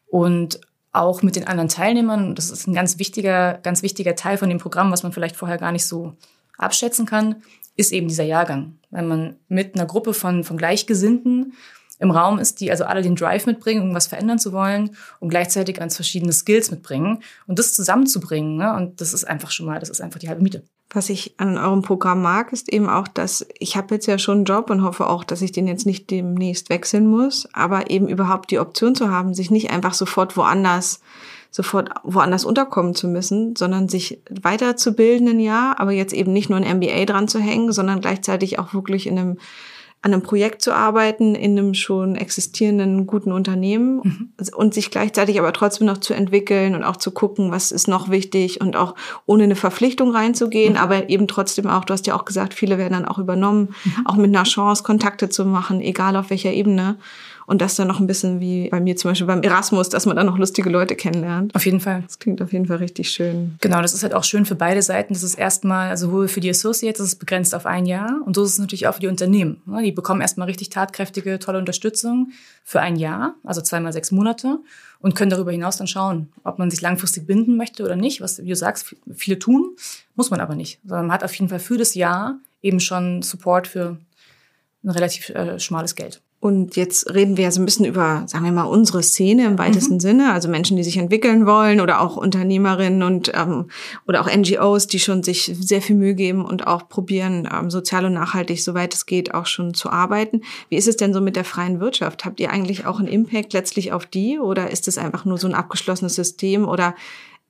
und 0.08 0.60
auch 0.94 1.22
mit 1.22 1.36
den 1.36 1.46
anderen 1.46 1.70
Teilnehmern. 1.70 2.34
Das 2.34 2.50
ist 2.50 2.68
ein 2.68 2.74
ganz 2.74 2.98
wichtiger, 2.98 3.60
ganz 3.62 3.84
wichtiger 3.84 4.16
Teil 4.16 4.40
von 4.40 4.50
dem 4.50 4.58
Programm, 4.58 4.92
was 4.92 5.04
man 5.04 5.12
vielleicht 5.12 5.36
vorher 5.36 5.60
gar 5.60 5.72
nicht 5.72 5.86
so 5.86 6.14
abschätzen 6.58 7.06
kann, 7.06 7.44
ist 7.76 7.92
eben 7.92 8.08
dieser 8.08 8.24
Jahrgang. 8.24 8.80
Wenn 8.90 9.08
man 9.08 9.36
mit 9.48 9.76
einer 9.76 9.86
Gruppe 9.86 10.14
von, 10.14 10.44
von 10.44 10.58
Gleichgesinnten 10.58 11.54
im 12.00 12.12
Raum 12.12 12.40
ist, 12.40 12.60
die 12.60 12.72
also 12.72 12.84
alle 12.86 13.02
den 13.02 13.16
Drive 13.16 13.46
mitbringen, 13.46 13.82
irgendwas 13.82 14.08
verändern 14.08 14.40
zu 14.40 14.52
wollen 14.52 14.96
und 15.20 15.30
gleichzeitig 15.30 15.78
ganz 15.78 15.96
verschiedene 15.96 16.34
Skills 16.34 16.72
mitbringen 16.72 17.24
und 17.48 17.60
das 17.60 17.74
zusammenzubringen. 17.74 18.58
Ne? 18.58 18.74
Und 18.76 19.02
das 19.02 19.14
ist 19.14 19.26
einfach 19.26 19.52
schon 19.52 19.66
mal, 19.66 19.80
das 19.80 19.90
ist 19.90 20.02
einfach 20.02 20.20
die 20.20 20.30
halbe 20.30 20.44
Miete. 20.44 20.64
Was 20.92 21.10
ich 21.10 21.34
an 21.38 21.58
eurem 21.58 21.82
Programm 21.82 22.22
mag, 22.22 22.54
ist 22.54 22.72
eben 22.72 22.88
auch, 22.88 23.08
dass 23.08 23.46
ich 23.60 23.76
habe 23.76 23.96
jetzt 23.96 24.06
ja 24.06 24.18
schon 24.18 24.40
einen 24.40 24.46
Job 24.46 24.70
und 24.70 24.84
hoffe 24.84 25.08
auch, 25.08 25.24
dass 25.24 25.42
ich 25.42 25.52
den 25.52 25.68
jetzt 25.68 25.86
nicht 25.86 26.10
demnächst 26.12 26.70
wechseln 26.70 27.08
muss, 27.08 27.50
aber 27.54 27.90
eben 27.90 28.08
überhaupt 28.08 28.52
die 28.52 28.60
Option 28.60 28.96
zu 28.96 29.10
haben, 29.10 29.34
sich 29.34 29.52
nicht 29.52 29.72
einfach 29.72 29.94
sofort 29.94 30.38
woanders 30.38 31.02
sofort 31.56 31.90
woanders 32.04 32.44
unterkommen 32.44 32.96
zu 32.96 33.08
müssen, 33.08 33.56
sondern 33.56 33.88
sich 33.88 34.20
weiterzubilden 34.30 35.40
Jahr, 35.40 35.80
aber 35.80 35.94
jetzt 35.94 36.12
eben 36.12 36.34
nicht 36.34 36.50
nur 36.50 36.60
ein 36.60 36.78
MBA 36.78 37.06
dran 37.06 37.30
zu 37.30 37.40
hängen, 37.40 37.72
sondern 37.72 38.02
gleichzeitig 38.02 38.60
auch 38.60 38.74
wirklich 38.74 39.08
in 39.08 39.18
einem 39.18 39.38
an 40.06 40.14
einem 40.14 40.22
Projekt 40.22 40.62
zu 40.62 40.72
arbeiten 40.72 41.34
in 41.34 41.58
einem 41.58 41.74
schon 41.74 42.16
existierenden 42.16 43.08
guten 43.08 43.32
Unternehmen 43.32 44.02
mhm. 44.04 44.30
und 44.56 44.76
sich 44.76 44.92
gleichzeitig 44.92 45.40
aber 45.40 45.52
trotzdem 45.52 45.88
noch 45.88 45.98
zu 45.98 46.14
entwickeln 46.14 46.76
und 46.76 46.84
auch 46.84 46.98
zu 46.98 47.10
gucken, 47.10 47.50
was 47.50 47.72
ist 47.72 47.88
noch 47.88 48.12
wichtig 48.12 48.62
und 48.62 48.76
auch 48.76 48.94
ohne 49.26 49.46
eine 49.46 49.56
Verpflichtung 49.56 50.12
reinzugehen, 50.12 50.74
mhm. 50.74 50.80
aber 50.80 51.10
eben 51.10 51.28
trotzdem 51.28 51.66
auch, 51.66 51.86
du 51.86 51.94
hast 51.94 52.06
ja 52.06 52.16
auch 52.16 52.26
gesagt, 52.26 52.54
viele 52.54 52.78
werden 52.78 52.94
dann 52.94 53.06
auch 53.06 53.18
übernommen, 53.18 53.74
mhm. 53.84 54.06
auch 54.06 54.16
mit 54.16 54.28
einer 54.28 54.44
Chance 54.44 54.84
Kontakte 54.84 55.30
zu 55.30 55.44
machen, 55.44 55.82
egal 55.82 56.16
auf 56.18 56.30
welcher 56.30 56.54
Ebene 56.54 56.98
und 57.48 57.62
das 57.62 57.76
dann 57.76 57.88
noch 57.88 58.00
ein 58.00 58.08
bisschen 58.08 58.40
wie 58.40 58.70
bei 58.70 58.80
mir 58.80 58.96
zum 58.96 59.12
Beispiel 59.12 59.28
beim 59.28 59.42
Erasmus, 59.42 59.90
dass 59.90 60.06
man 60.06 60.16
dann 60.16 60.26
noch 60.26 60.38
lustige 60.38 60.70
Leute 60.70 60.96
kennenlernt. 60.96 61.54
Auf 61.56 61.66
jeden 61.66 61.80
Fall. 61.80 62.04
Das 62.06 62.20
klingt 62.20 62.42
auf 62.42 62.54
jeden 62.54 62.66
Fall 62.66 62.78
richtig 62.78 63.10
schön. 63.10 63.56
Genau, 63.62 63.82
das 63.82 63.94
ist 63.94 64.04
halt 64.04 64.14
auch 64.14 64.24
schön 64.24 64.46
für 64.46 64.56
beide 64.56 64.82
Seiten. 64.82 65.14
Das 65.14 65.24
ist 65.24 65.36
erstmal, 65.36 65.90
also 65.90 66.08
sowohl 66.08 66.28
für 66.28 66.40
die 66.40 66.50
Associates, 66.50 67.00
das 67.00 67.08
ist 67.10 67.20
begrenzt 67.20 67.54
auf 67.56 67.66
ein 67.66 67.86
Jahr 67.86 68.22
und 68.26 68.36
so 68.36 68.44
ist 68.44 68.54
es 68.54 68.60
natürlich 68.60 68.88
auch 68.88 68.96
für 68.96 69.02
die 69.02 69.08
Unternehmen. 69.08 69.62
Die 69.84 69.92
bekommen 69.92 70.22
erstmal 70.22 70.48
richtig 70.48 70.70
tatkräftige, 70.70 71.40
tolle 71.40 71.60
Unterstützung 71.60 72.32
für 72.64 72.82
ein 72.82 72.96
Jahr, 72.96 73.36
also 73.44 73.62
zweimal 73.62 73.94
sechs 73.94 74.12
Monate 74.12 74.60
und 75.00 75.16
können 75.16 75.30
darüber 75.30 75.52
hinaus 75.52 75.78
dann 75.78 75.88
schauen, 75.88 76.30
ob 76.44 76.58
man 76.58 76.72
sich 76.72 76.82
langfristig 76.82 77.28
binden 77.28 77.58
möchte 77.58 77.84
oder 77.84 77.96
nicht. 77.96 78.22
Was, 78.22 78.44
wie 78.44 78.50
du 78.50 78.56
sagst, 78.56 78.96
viele 79.14 79.38
tun, 79.38 79.76
muss 80.16 80.32
man 80.32 80.40
aber 80.40 80.56
nicht. 80.56 80.80
Sondern 80.84 81.08
man 81.08 81.14
hat 81.14 81.24
auf 81.24 81.34
jeden 81.36 81.50
Fall 81.50 81.60
für 81.60 81.78
das 81.78 81.94
Jahr 81.94 82.40
eben 82.62 82.80
schon 82.80 83.22
Support 83.22 83.68
für 83.68 83.98
ein 84.84 84.90
relativ 84.90 85.30
äh, 85.30 85.60
schmales 85.60 85.96
Geld. 85.96 86.22
Und 86.46 86.76
jetzt 86.76 87.12
reden 87.12 87.38
wir 87.38 87.46
ja 87.46 87.50
so 87.50 87.60
ein 87.60 87.66
bisschen 87.66 87.88
über, 87.88 88.22
sagen 88.28 88.46
wir 88.46 88.52
mal, 88.52 88.66
unsere 88.66 89.02
Szene 89.02 89.48
im 89.48 89.58
weitesten 89.58 89.96
mhm. 89.96 90.00
Sinne, 90.00 90.32
also 90.32 90.48
Menschen, 90.48 90.78
die 90.78 90.84
sich 90.84 90.98
entwickeln 90.98 91.48
wollen 91.48 91.82
oder 91.82 92.02
auch 92.02 92.18
Unternehmerinnen 92.18 93.02
und 93.02 93.32
ähm, 93.34 93.72
oder 94.08 94.22
auch 94.22 94.32
NGOs, 94.32 94.86
die 94.86 95.00
schon 95.00 95.24
sich 95.24 95.52
sehr 95.60 95.82
viel 95.82 95.96
Mühe 95.96 96.14
geben 96.14 96.46
und 96.46 96.68
auch 96.68 96.88
probieren, 96.88 97.50
ähm, 97.52 97.72
sozial 97.72 98.06
und 98.06 98.14
nachhaltig, 98.14 98.64
soweit 98.64 98.94
es 98.94 99.08
geht, 99.08 99.34
auch 99.34 99.48
schon 99.48 99.74
zu 99.74 99.90
arbeiten. 99.90 100.42
Wie 100.70 100.76
ist 100.76 100.88
es 100.88 100.98
denn 100.98 101.16
so 101.16 101.20
mit 101.20 101.36
der 101.36 101.46
freien 101.46 101.80
Wirtschaft? 101.80 102.26
Habt 102.26 102.40
ihr 102.40 102.52
eigentlich 102.52 102.86
auch 102.86 103.00
einen 103.00 103.08
Impact 103.08 103.54
letztlich 103.54 103.92
auf 103.92 104.06
die 104.06 104.38
oder 104.38 104.70
ist 104.70 104.88
es 104.88 105.00
einfach 105.00 105.26
nur 105.26 105.40
so 105.40 105.48
ein 105.48 105.56
abgeschlossenes 105.56 106.14
System 106.14 106.68
oder 106.68 106.94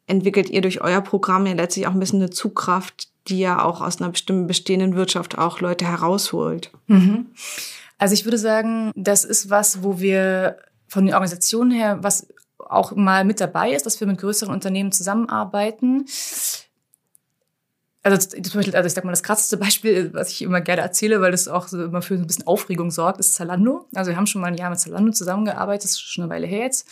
entwickelt 0.08 0.50
ihr 0.50 0.62
durch 0.62 0.80
euer 0.80 1.02
Programm 1.02 1.46
ja 1.48 1.54
letztlich 1.54 1.86
auch 1.88 1.92
ein 1.92 2.00
bisschen 2.00 2.22
eine 2.22 2.30
Zugkraft, 2.30 3.10
die 3.28 3.40
ja 3.40 3.62
auch 3.62 3.82
aus 3.82 4.00
einer 4.00 4.12
bestimmten 4.12 4.48
bestehenden 4.48 4.96
Wirtschaft 4.96 5.38
auch 5.38 5.60
Leute 5.60 5.84
herausholt? 5.84 6.72
Mhm. 6.88 7.25
Also 7.98 8.14
ich 8.14 8.25
würde 8.25 8.38
sagen, 8.38 8.92
das 8.96 9.24
ist 9.24 9.50
was, 9.50 9.84
wo 9.84 10.00
wir 10.00 10.58
von 10.88 11.06
den 11.06 11.14
Organisationen 11.14 11.72
her, 11.72 12.00
was 12.02 12.28
auch 12.58 12.96
mal 12.96 13.24
mit 13.25 13.40
dabei 13.40 13.72
ist, 13.72 13.86
dass 13.86 14.00
wir 14.00 14.08
mit 14.08 14.20
größeren 14.20 14.54
Unternehmen 14.54 14.92
zusammenarbeiten. 14.92 16.06
Also, 18.04 18.18
zum 18.18 18.60
Beispiel, 18.60 18.75
also 18.75 18.86
ich 18.86 18.94
sag 18.94 19.04
mal, 19.04 19.12
das 19.12 19.24
krasseste 19.24 19.58
Beispiel, 19.66 20.14
was 20.14 20.30
ich 20.30 20.42
immer 20.42 20.62
gerne 20.62 20.82
erzähle, 20.82 21.22
weil 21.22 21.32
das 21.32 21.48
auch 21.48 21.68
so 21.68 21.84
immer 21.84 22.02
für 22.02 22.16
ein 22.16 22.28
bisschen 22.28 22.48
Aufregung 22.48 22.92
sorgt, 22.92 23.20
ist 23.20 23.34
Zalando. 23.34 23.88
Also 23.96 24.12
wir 24.12 24.18
haben 24.18 24.28
schon 24.28 24.42
mal 24.42 24.48
ein 24.48 24.58
Jahr 24.58 24.70
mit 24.70 24.80
Zalando 24.80 25.12
zusammengearbeitet, 25.12 25.86
das 25.86 25.92
ist 25.92 26.02
schon 26.02 26.24
eine 26.24 26.34
Weile 26.34 26.48
her 26.48 26.66
jetzt. 26.66 26.88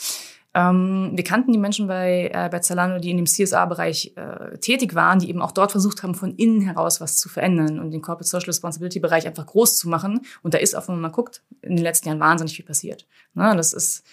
Ähm, 0.55 1.12
wir 1.13 1.24
kannten 1.24 1.51
die 1.51 1.57
Menschen 1.57 1.88
bei, 1.88 2.29
äh, 2.31 2.48
bei 2.50 2.60
Zalando, 2.60 3.00
die 3.00 3.10
in 3.10 3.17
dem 3.17 3.25
CSA-Bereich 3.25 4.13
äh, 4.15 4.57
tätig 4.60 4.93
waren, 4.93 5.19
die 5.19 5.29
eben 5.29 5.41
auch 5.41 5.51
dort 5.51 5.72
versucht 5.72 6.03
haben, 6.03 6.13
von 6.13 6.36
innen 6.36 6.62
heraus 6.62 7.01
was 7.01 7.17
zu 7.17 7.27
verändern 7.27 7.79
und 7.79 7.91
den 7.91 8.01
Corporate 8.01 8.29
Social 8.29 8.48
Responsibility-Bereich 8.48 9.25
einfach 9.25 9.48
groß 9.48 9.77
zu 9.77 9.89
machen. 9.89 10.22
Und 10.43 10.53
da 10.53 10.60
ist 10.60 10.75
auch, 10.75 10.88
wenn 10.88 10.95
man 10.95 11.01
mal 11.01 11.10
guckt, 11.10 11.41
in 11.62 11.75
den 11.75 11.83
letzten 11.83 12.07
Jahren 12.07 12.19
wahnsinnig 12.19 12.55
viel 12.55 12.65
passiert. 12.65 13.07
Na, 13.33 13.55
das 13.55 13.74
ist, 13.74 14.03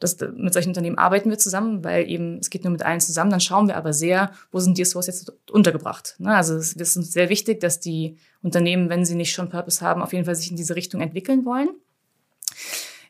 das, 0.00 0.18
mit 0.34 0.52
solchen 0.52 0.70
Unternehmen 0.70 0.98
arbeiten 0.98 1.30
wir 1.30 1.38
zusammen, 1.38 1.84
weil 1.84 2.10
eben 2.10 2.38
es 2.38 2.50
geht 2.50 2.64
nur 2.64 2.72
mit 2.72 2.82
allen 2.82 3.00
zusammen. 3.00 3.30
Dann 3.30 3.40
schauen 3.40 3.68
wir 3.68 3.76
aber 3.76 3.92
sehr, 3.92 4.32
wo 4.50 4.58
sind 4.58 4.76
die 4.76 4.82
DSOs 4.82 5.06
jetzt 5.06 5.32
untergebracht. 5.48 6.16
Na, 6.18 6.36
also 6.36 6.56
es 6.56 6.72
ist 6.72 6.96
uns 6.96 7.12
sehr 7.12 7.28
wichtig, 7.28 7.60
dass 7.60 7.78
die 7.78 8.16
Unternehmen, 8.42 8.88
wenn 8.88 9.04
sie 9.04 9.14
nicht 9.14 9.32
schon 9.32 9.48
Purpose 9.48 9.80
haben, 9.80 10.02
auf 10.02 10.12
jeden 10.12 10.24
Fall 10.24 10.34
sich 10.34 10.50
in 10.50 10.56
diese 10.56 10.74
Richtung 10.74 11.00
entwickeln 11.00 11.44
wollen. 11.44 11.68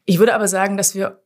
Ich 0.04 0.18
würde 0.18 0.34
aber 0.34 0.48
sagen, 0.48 0.76
dass 0.76 0.94
wir 0.94 1.18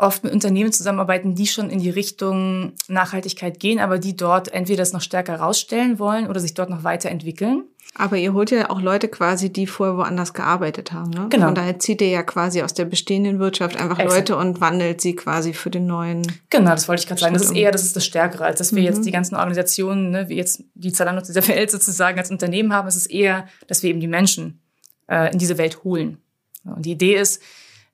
oft 0.00 0.24
mit 0.24 0.32
Unternehmen 0.32 0.72
zusammenarbeiten, 0.72 1.34
die 1.34 1.46
schon 1.46 1.70
in 1.70 1.78
die 1.78 1.90
Richtung 1.90 2.72
Nachhaltigkeit 2.88 3.60
gehen, 3.60 3.78
aber 3.78 3.98
die 3.98 4.16
dort 4.16 4.52
entweder 4.52 4.78
das 4.78 4.92
noch 4.92 5.00
stärker 5.00 5.36
rausstellen 5.36 5.98
wollen 5.98 6.26
oder 6.28 6.40
sich 6.40 6.54
dort 6.54 6.70
noch 6.70 6.84
weiterentwickeln. 6.84 7.64
Aber 7.94 8.16
ihr 8.16 8.32
holt 8.32 8.52
ja 8.52 8.70
auch 8.70 8.80
Leute 8.80 9.08
quasi, 9.08 9.52
die 9.52 9.66
vorher 9.66 9.96
woanders 9.96 10.32
gearbeitet 10.32 10.92
haben. 10.92 11.10
Ne? 11.10 11.26
Genau. 11.28 11.46
Von 11.46 11.54
daher 11.56 11.78
zieht 11.80 12.00
ihr 12.00 12.08
ja 12.08 12.22
quasi 12.22 12.62
aus 12.62 12.72
der 12.72 12.84
bestehenden 12.84 13.40
Wirtschaft 13.40 13.76
einfach 13.76 13.98
Exakt. 13.98 14.28
Leute 14.28 14.36
und 14.36 14.60
wandelt 14.60 15.00
sie 15.00 15.16
quasi 15.16 15.52
für 15.52 15.70
den 15.70 15.86
neuen. 15.86 16.22
Genau, 16.50 16.70
das 16.70 16.88
wollte 16.88 17.00
ich 17.00 17.08
gerade 17.08 17.20
sagen. 17.20 17.34
Das 17.34 17.42
ist 17.42 17.56
eher, 17.56 17.72
das 17.72 17.82
ist 17.82 17.96
das 17.96 18.04
Stärkere, 18.06 18.44
als 18.44 18.58
dass 18.58 18.74
wir 18.74 18.82
mhm. 18.82 18.86
jetzt 18.86 19.04
die 19.04 19.10
ganzen 19.10 19.34
Organisationen, 19.34 20.10
ne, 20.10 20.28
wie 20.28 20.36
jetzt 20.36 20.62
die 20.74 20.92
Zalando 20.92 21.22
dieser 21.22 21.46
Welt 21.48 21.70
sozusagen 21.70 22.18
als 22.18 22.30
Unternehmen 22.30 22.72
haben. 22.72 22.86
Es 22.86 22.96
ist 22.96 23.10
eher, 23.10 23.46
dass 23.66 23.82
wir 23.82 23.90
eben 23.90 24.00
die 24.00 24.08
Menschen 24.08 24.60
äh, 25.08 25.32
in 25.32 25.38
diese 25.38 25.58
Welt 25.58 25.82
holen. 25.82 26.18
Und 26.64 26.86
die 26.86 26.92
Idee 26.92 27.16
ist, 27.16 27.42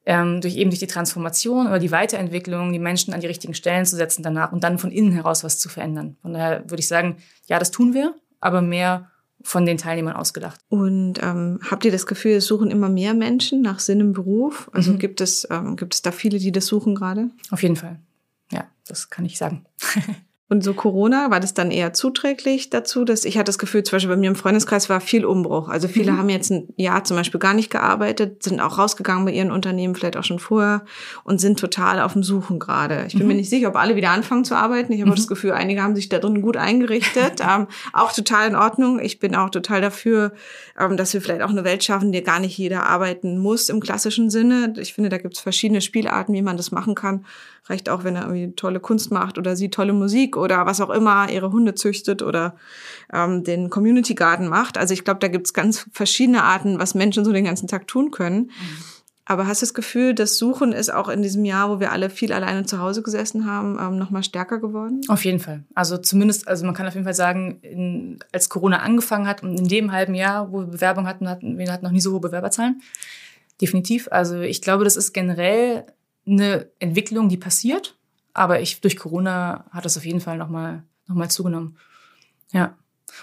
ähm, 0.06 0.40
durch 0.40 0.56
eben 0.56 0.70
durch 0.70 0.78
die 0.78 0.86
Transformation 0.86 1.66
oder 1.66 1.78
die 1.78 1.90
Weiterentwicklung 1.90 2.72
die 2.72 2.78
Menschen 2.78 3.12
an 3.12 3.20
die 3.20 3.26
richtigen 3.26 3.54
Stellen 3.54 3.84
zu 3.84 3.96
setzen 3.96 4.22
danach 4.22 4.52
und 4.52 4.64
dann 4.64 4.78
von 4.78 4.90
innen 4.90 5.12
heraus 5.12 5.44
was 5.44 5.58
zu 5.58 5.68
verändern. 5.68 6.16
Von 6.22 6.32
daher 6.32 6.62
würde 6.70 6.80
ich 6.80 6.88
sagen, 6.88 7.16
ja, 7.46 7.58
das 7.58 7.72
tun 7.72 7.92
wir, 7.92 8.14
aber 8.40 8.62
mehr 8.62 9.10
von 9.42 9.66
den 9.66 9.76
Teilnehmern 9.76 10.16
ausgedacht. 10.16 10.60
Und 10.68 11.22
ähm, 11.22 11.60
habt 11.70 11.84
ihr 11.84 11.92
das 11.92 12.06
Gefühl, 12.06 12.36
es 12.36 12.46
suchen 12.46 12.70
immer 12.70 12.88
mehr 12.88 13.14
Menschen 13.14 13.62
nach 13.62 13.80
Sinn 13.80 14.00
im 14.00 14.12
Beruf? 14.12 14.70
Also 14.72 14.92
mhm. 14.92 14.98
gibt 14.98 15.20
es 15.20 15.46
ähm, 15.50 15.76
gibt 15.76 15.94
es 15.94 16.02
da 16.02 16.12
viele, 16.12 16.38
die 16.38 16.52
das 16.52 16.66
suchen 16.66 16.94
gerade? 16.94 17.30
Auf 17.50 17.62
jeden 17.62 17.76
Fall. 17.76 18.00
Ja, 18.50 18.64
das 18.86 19.10
kann 19.10 19.24
ich 19.24 19.38
sagen. 19.38 19.66
Und 20.48 20.62
so 20.62 20.74
Corona, 20.74 21.32
war 21.32 21.40
das 21.40 21.54
dann 21.54 21.72
eher 21.72 21.92
zuträglich 21.92 22.70
dazu, 22.70 23.04
dass 23.04 23.24
ich 23.24 23.36
hatte 23.36 23.46
das 23.46 23.58
Gefühl, 23.58 23.82
zum 23.82 23.96
Beispiel 23.96 24.14
bei 24.14 24.16
mir 24.16 24.28
im 24.28 24.36
Freundeskreis 24.36 24.88
war 24.88 25.00
viel 25.00 25.24
Umbruch. 25.24 25.68
Also 25.68 25.88
viele 25.88 26.12
mhm. 26.12 26.18
haben 26.18 26.28
jetzt 26.28 26.50
ein 26.52 26.68
Jahr 26.76 27.02
zum 27.02 27.16
Beispiel 27.16 27.40
gar 27.40 27.52
nicht 27.52 27.68
gearbeitet, 27.68 28.44
sind 28.44 28.60
auch 28.60 28.78
rausgegangen 28.78 29.24
bei 29.24 29.32
ihren 29.32 29.50
Unternehmen, 29.50 29.96
vielleicht 29.96 30.16
auch 30.16 30.22
schon 30.22 30.38
vorher 30.38 30.84
und 31.24 31.40
sind 31.40 31.58
total 31.58 32.00
auf 32.00 32.12
dem 32.12 32.22
Suchen 32.22 32.60
gerade. 32.60 33.06
Ich 33.08 33.14
bin 33.14 33.22
mhm. 33.22 33.28
mir 33.28 33.34
nicht 33.34 33.50
sicher, 33.50 33.68
ob 33.68 33.76
alle 33.76 33.96
wieder 33.96 34.10
anfangen 34.10 34.44
zu 34.44 34.54
arbeiten. 34.54 34.92
Ich 34.92 35.00
habe 35.00 35.10
mhm. 35.10 35.16
das 35.16 35.26
Gefühl, 35.26 35.50
einige 35.50 35.82
haben 35.82 35.96
sich 35.96 36.08
da 36.08 36.20
drin 36.20 36.42
gut 36.42 36.56
eingerichtet. 36.56 37.40
ähm, 37.40 37.66
auch 37.92 38.12
total 38.12 38.48
in 38.48 38.54
Ordnung. 38.54 39.00
Ich 39.00 39.18
bin 39.18 39.34
auch 39.34 39.50
total 39.50 39.80
dafür, 39.80 40.32
ähm, 40.78 40.96
dass 40.96 41.12
wir 41.12 41.20
vielleicht 41.20 41.42
auch 41.42 41.50
eine 41.50 41.64
Welt 41.64 41.82
schaffen, 41.82 42.06
in 42.06 42.12
der 42.12 42.22
gar 42.22 42.38
nicht 42.38 42.56
jeder 42.56 42.86
arbeiten 42.86 43.38
muss 43.38 43.68
im 43.68 43.80
klassischen 43.80 44.30
Sinne. 44.30 44.74
Ich 44.78 44.94
finde, 44.94 45.10
da 45.10 45.18
gibt 45.18 45.34
es 45.34 45.40
verschiedene 45.40 45.80
Spielarten, 45.80 46.32
wie 46.34 46.42
man 46.42 46.56
das 46.56 46.70
machen 46.70 46.94
kann. 46.94 47.24
Reicht 47.68 47.88
auch, 47.88 48.04
wenn 48.04 48.14
er 48.14 48.22
irgendwie 48.22 48.54
tolle 48.54 48.78
Kunst 48.78 49.10
macht 49.10 49.38
oder 49.38 49.56
sie 49.56 49.70
tolle 49.70 49.92
Musik 49.92 50.35
oder 50.36 50.66
was 50.66 50.80
auch 50.80 50.90
immer, 50.90 51.30
ihre 51.30 51.52
Hunde 51.52 51.74
züchtet 51.74 52.22
oder 52.22 52.56
ähm, 53.12 53.44
den 53.44 53.70
Community 53.70 54.14
Garden 54.14 54.48
macht. 54.48 54.78
Also 54.78 54.94
ich 54.94 55.04
glaube, 55.04 55.20
da 55.20 55.28
gibt's 55.28 55.54
ganz 55.54 55.86
verschiedene 55.92 56.44
Arten, 56.44 56.78
was 56.78 56.94
Menschen 56.94 57.24
so 57.24 57.32
den 57.32 57.44
ganzen 57.44 57.68
Tag 57.68 57.86
tun 57.86 58.10
können. 58.10 58.44
Mhm. 58.44 58.52
Aber 59.28 59.48
hast 59.48 59.60
du 59.60 59.66
das 59.66 59.74
Gefühl, 59.74 60.14
das 60.14 60.38
Suchen 60.38 60.72
ist 60.72 60.88
auch 60.94 61.08
in 61.08 61.20
diesem 61.20 61.44
Jahr, 61.44 61.68
wo 61.68 61.80
wir 61.80 61.90
alle 61.90 62.10
viel 62.10 62.32
alleine 62.32 62.64
zu 62.64 62.78
Hause 62.78 63.02
gesessen 63.02 63.44
haben, 63.44 63.76
ähm, 63.80 63.98
nochmal 63.98 64.22
stärker 64.22 64.60
geworden? 64.60 65.00
Auf 65.08 65.24
jeden 65.24 65.40
Fall. 65.40 65.64
Also 65.74 65.98
zumindest, 65.98 66.46
also 66.46 66.64
man 66.64 66.74
kann 66.74 66.86
auf 66.86 66.94
jeden 66.94 67.04
Fall 67.04 67.12
sagen, 67.12 67.58
in, 67.62 68.20
als 68.30 68.48
Corona 68.48 68.78
angefangen 68.78 69.26
hat 69.26 69.42
und 69.42 69.58
in 69.58 69.66
dem 69.66 69.90
halben 69.90 70.14
Jahr, 70.14 70.52
wo 70.52 70.60
wir 70.60 70.66
Bewerbung 70.66 71.08
hatten, 71.08 71.28
hatten 71.28 71.58
wir 71.58 71.72
hatten 71.72 71.84
noch 71.84 71.90
nie 71.90 72.00
so 72.00 72.12
hohe 72.12 72.20
Bewerberzahlen. 72.20 72.80
Definitiv. 73.60 74.06
Also 74.12 74.40
ich 74.40 74.62
glaube, 74.62 74.84
das 74.84 74.96
ist 74.96 75.12
generell 75.12 75.86
eine 76.24 76.68
Entwicklung, 76.78 77.28
die 77.28 77.36
passiert. 77.36 77.96
Aber 78.36 78.60
ich, 78.60 78.80
durch 78.82 78.96
Corona 78.98 79.64
hat 79.70 79.86
das 79.86 79.96
auf 79.96 80.04
jeden 80.04 80.20
Fall 80.20 80.36
nochmal 80.36 80.82
noch 81.06 81.16
mal 81.16 81.30
zugenommen. 81.30 81.78
Ja. 82.52 82.76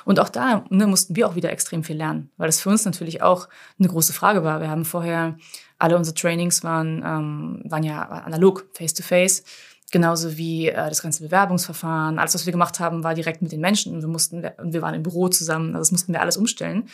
Und 0.06 0.20
auch 0.20 0.30
da 0.30 0.66
ne, 0.70 0.88
mussten 0.88 1.16
wir 1.16 1.28
auch 1.28 1.36
wieder 1.36 1.52
extrem 1.52 1.84
viel 1.84 1.98
lernen, 1.98 2.32
weil 2.38 2.48
das 2.48 2.62
für 2.62 2.70
uns 2.70 2.86
natürlich 2.86 3.22
auch 3.22 3.48
eine 3.78 3.90
große 3.90 4.14
Frage 4.14 4.44
war. 4.44 4.60
Wir 4.60 4.70
haben 4.70 4.86
vorher, 4.86 5.38
alle 5.78 5.98
unsere 5.98 6.16
Trainings 6.16 6.64
waren, 6.64 7.04
ähm, 7.06 7.62
waren 7.66 7.84
ja 7.84 8.02
analog, 8.02 8.66
face-to-face. 8.74 9.44
Genauso 9.92 10.38
wie 10.38 10.70
äh, 10.70 10.90
das 10.90 11.04
ganze 11.04 11.24
Bewerbungsverfahren. 11.24 12.18
Alles, 12.18 12.34
was 12.34 12.46
wir 12.48 12.52
gemacht 12.52 12.80
haben, 12.80 13.04
war 13.04 13.14
direkt 13.14 13.44
mit 13.44 13.52
den 13.52 13.62
Menschen. 13.62 14.02
Wir 14.02 14.08
mussten, 14.08 14.42
wir 14.42 14.82
waren 14.82 14.96
im 14.96 15.04
Büro 15.04 15.28
zusammen. 15.28 15.76
Also 15.76 15.82
das 15.82 15.92
mussten 15.92 16.14
wir 16.14 16.22
alles 16.22 16.38
umstellen. 16.38 16.90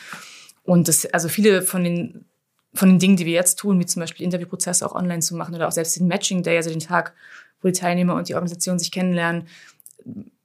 Und 0.64 0.90
das, 0.90 1.06
also 1.06 1.30
viele 1.30 1.62
von 1.62 1.84
den 1.84 2.26
von 2.74 2.90
den 2.90 3.00
Dingen, 3.00 3.18
die 3.18 3.26
wir 3.26 3.34
jetzt 3.34 3.58
tun, 3.58 3.80
wie 3.80 3.86
zum 3.88 4.00
Beispiel 4.02 4.24
Interviewprozesse 4.24 4.86
auch 4.86 4.94
online 4.94 5.22
zu 5.22 5.36
machen 5.36 5.56
oder 5.56 5.68
auch 5.68 5.72
selbst 5.72 6.00
den 6.00 6.08
Matching 6.08 6.44
Day, 6.44 6.56
also 6.56 6.70
den 6.70 6.80
Tag, 6.80 7.16
wo 7.62 7.68
die 7.68 7.74
Teilnehmer 7.74 8.16
und 8.16 8.30
die 8.30 8.36
Organisation 8.36 8.80
sich 8.80 8.92
kennenlernen, 8.92 9.48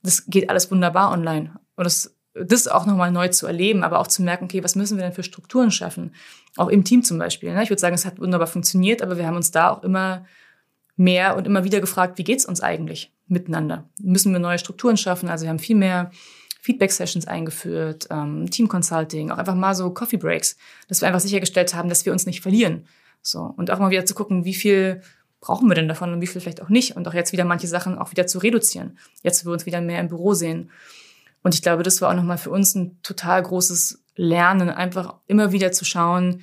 das 0.03 0.27
geht 0.27 0.51
alles 0.51 0.71
wunderbar 0.71 1.13
online. 1.13 1.55
Und 1.77 1.85
das, 1.85 2.15
das 2.35 2.69
auch 2.69 2.87
nochmal 2.87 3.11
neu 3.11 3.29
zu 3.29 3.47
erleben, 3.47 3.83
aber 3.83 3.99
auch 3.99 4.07
zu 4.07 4.23
merken, 4.23 4.45
okay, 4.45 4.63
was 4.63 4.77
müssen 4.77 4.99
wir 4.99 5.05
denn 5.05 5.13
für 5.13 5.23
Strukturen 5.23 5.71
schaffen? 5.71 6.15
Auch 6.57 6.69
im 6.69 6.85
Team 6.85 7.03
zum 7.03 7.19
Beispiel. 7.19 7.53
Ne? 7.55 7.63
Ich 7.63 7.71
würde 7.71 7.81
sagen, 7.81 7.95
es 7.95 8.05
hat 8.05 8.21
wunderbar 8.21 8.47
funktioniert, 8.47 9.03
aber 9.03 9.17
wir 9.17 9.27
haben 9.27 9.37
uns 9.37 9.51
da 9.51 9.71
auch 9.71 9.83
immer 9.83 10.27
mehr 10.97 11.37
und 11.37 11.47
immer 11.47 11.65
wieder 11.65 11.81
gefragt, 11.81 12.19
wie 12.19 12.25
geht's 12.25 12.45
uns 12.45 12.61
eigentlich 12.61 13.13
miteinander? 13.27 13.89
Müssen 14.01 14.33
wir 14.33 14.39
neue 14.39 14.59
Strukturen 14.59 14.97
schaffen? 14.97 15.29
Also 15.29 15.45
wir 15.45 15.51
haben 15.51 15.59
viel 15.59 15.77
mehr 15.77 16.11
Feedback-Sessions 16.61 17.27
eingeführt, 17.27 18.07
ähm, 18.11 18.51
Team-Consulting, 18.51 19.31
auch 19.31 19.39
einfach 19.39 19.55
mal 19.55 19.75
so 19.75 19.91
Coffee-Breaks, 19.91 20.57
dass 20.89 21.01
wir 21.01 21.09
einfach 21.09 21.21
sichergestellt 21.21 21.75
haben, 21.75 21.89
dass 21.89 22.07
wir 22.07 22.13
uns 22.13 22.27
nicht 22.27 22.41
verlieren. 22.41 22.87
So. 23.21 23.41
Und 23.57 23.71
auch 23.71 23.79
mal 23.79 23.91
wieder 23.91 24.07
zu 24.07 24.15
gucken, 24.15 24.45
wie 24.45 24.55
viel 24.55 25.03
brauchen 25.45 25.69
wir 25.69 25.75
denn 25.75 25.89
davon 25.89 26.11
und 26.11 26.23
wie 26.23 26.27
viel 26.27 26.41
vielleicht 26.41 26.63
auch 26.63 26.71
nicht. 26.71 26.97
Und 26.97 27.07
auch 27.07 27.13
jetzt 27.13 27.33
wieder 27.33 27.45
manche 27.45 27.67
Sachen 27.67 27.99
auch 27.99 28.11
wieder 28.11 28.27
zu 28.27 28.39
reduzieren. 28.39 28.99
Jetzt, 29.23 29.45
wo 29.45 29.51
wir 29.51 29.53
uns 29.53 29.67
wieder 29.67 29.83
mehr 29.83 30.01
im 30.01 30.09
Büro 30.09 30.33
sehen. 30.33 30.71
Und 31.43 31.55
ich 31.55 31.61
glaube, 31.61 31.83
das 31.83 32.01
war 32.01 32.09
auch 32.09 32.15
nochmal 32.15 32.39
für 32.39 32.49
uns 32.49 32.75
ein 32.75 32.99
total 33.03 33.43
großes 33.43 34.03
Lernen, 34.17 34.71
einfach 34.71 35.17
immer 35.27 35.53
wieder 35.53 35.71
zu 35.71 35.85
schauen, 35.85 36.41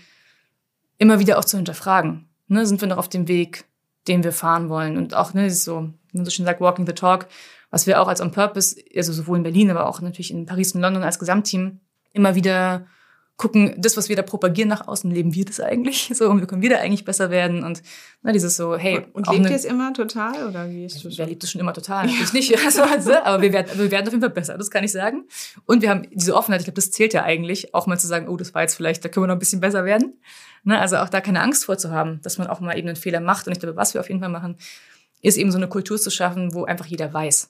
immer 1.00 1.18
wieder 1.18 1.40
auch 1.40 1.46
zu 1.46 1.58
hinterfragen. 1.58 2.30
Ne, 2.48 2.68
sind 2.68 2.80
wir 2.80 2.88
noch 2.88 2.98
auf 2.98 3.10
dem 3.10 3.28
Weg, 3.28 3.66
den 4.08 4.24
wir 4.24 4.34
fahren 4.34 4.70
wollen? 4.70 4.98
Und 4.98 5.16
auch, 5.16 5.34
ne, 5.34 5.50
so, 5.50 5.92
man 6.14 6.26
so 6.26 6.30
schön 6.30 6.46
sagt, 6.46 6.62
walking 6.62 6.86
the 6.86 6.94
talk, 6.94 7.28
was 7.72 7.88
wir 7.88 8.00
auch 8.00 8.08
als 8.08 8.22
On 8.22 8.32
Purpose, 8.32 8.76
also 8.96 9.14
sowohl 9.14 9.38
in 9.38 9.44
Berlin, 9.44 9.72
aber 9.72 9.88
auch 9.88 10.00
natürlich 10.02 10.30
in 10.30 10.46
Paris 10.46 10.76
und 10.76 10.82
London 10.82 11.02
als 11.02 11.18
Gesamtteam 11.18 11.80
immer 12.14 12.36
wieder 12.36 12.86
gucken, 13.42 13.74
das, 13.78 13.98
was 13.98 14.08
wir 14.08 14.16
da 14.16 14.22
propagieren 14.22 14.70
nach 14.70 14.88
außen, 14.88 15.10
leben 15.10 15.34
wir 15.34 15.46
das 15.46 15.60
eigentlich? 15.60 16.12
So, 16.22 16.30
und 16.30 16.40
wie 16.40 16.46
können 16.46 16.62
wir 16.62 16.70
da 16.70 16.78
eigentlich 16.78 17.06
besser 17.06 17.32
werden? 17.32 17.64
Und 17.64 17.82
na, 18.22 18.32
dieses 18.32 18.56
so, 18.56 18.78
hey. 18.78 19.08
Und, 19.14 19.28
und 19.28 19.36
lebt 19.36 19.50
ihr 19.50 19.56
es 19.56 19.66
immer 19.66 19.92
total 19.94 20.48
oder 20.48 20.70
wie 20.70 20.86
ist 20.86 21.04
das? 21.04 21.18
Wer 21.18 21.26
lebt 21.26 21.44
es 21.44 21.50
schon 21.50 21.60
immer 21.60 21.74
total? 21.74 22.06
Natürlich 22.06 22.34
nicht. 22.34 22.52
Also, 22.66 22.84
also, 22.84 23.14
aber 23.16 23.42
wir 23.42 23.52
werden, 23.52 23.72
wir 23.80 23.90
werden 23.90 24.06
auf 24.06 24.14
jeden 24.14 24.22
Fall 24.22 24.30
besser, 24.30 24.58
das 24.58 24.70
kann 24.70 24.84
ich 24.84 24.92
sagen. 24.92 25.24
Und 25.66 25.82
wir 25.82 25.90
haben 25.90 26.08
diese 26.12 26.36
Offenheit, 26.36 26.62
ich 26.62 26.66
glaube, 26.66 26.76
das 26.76 26.92
zählt 26.92 27.14
ja 27.14 27.24
eigentlich, 27.24 27.74
auch 27.74 27.88
mal 27.88 27.98
zu 27.98 28.06
sagen, 28.06 28.28
oh, 28.28 28.38
das 28.38 28.54
war 28.54 28.62
jetzt 28.62 28.76
vielleicht, 28.76 29.04
da 29.04 29.10
können 29.10 29.24
wir 29.24 29.28
noch 29.28 29.36
ein 29.36 29.40
bisschen 29.40 29.62
besser 29.62 29.86
werden. 29.86 30.22
Ne, 30.64 30.80
also 30.80 30.98
auch 30.98 31.10
da 31.10 31.22
keine 31.22 31.42
Angst 31.42 31.66
vorzuhaben, 31.66 32.20
dass 32.22 32.38
man 32.38 32.48
auch 32.48 32.60
mal 32.60 32.78
eben 32.78 32.88
einen 32.88 32.96
Fehler 32.96 33.22
macht. 33.22 33.48
Und 33.48 33.54
ich 33.54 33.60
glaube, 33.60 33.76
was 33.76 33.96
wir 33.96 34.02
auf 34.02 34.10
jeden 34.10 34.20
Fall 34.20 34.30
machen, 34.30 34.58
ist 35.22 35.38
eben 35.38 35.52
so 35.52 35.58
eine 35.58 35.68
Kultur 35.68 35.98
zu 35.98 36.12
schaffen, 36.12 36.54
wo 36.54 36.66
einfach 36.66 36.86
jeder 36.86 37.12
weiß, 37.12 37.50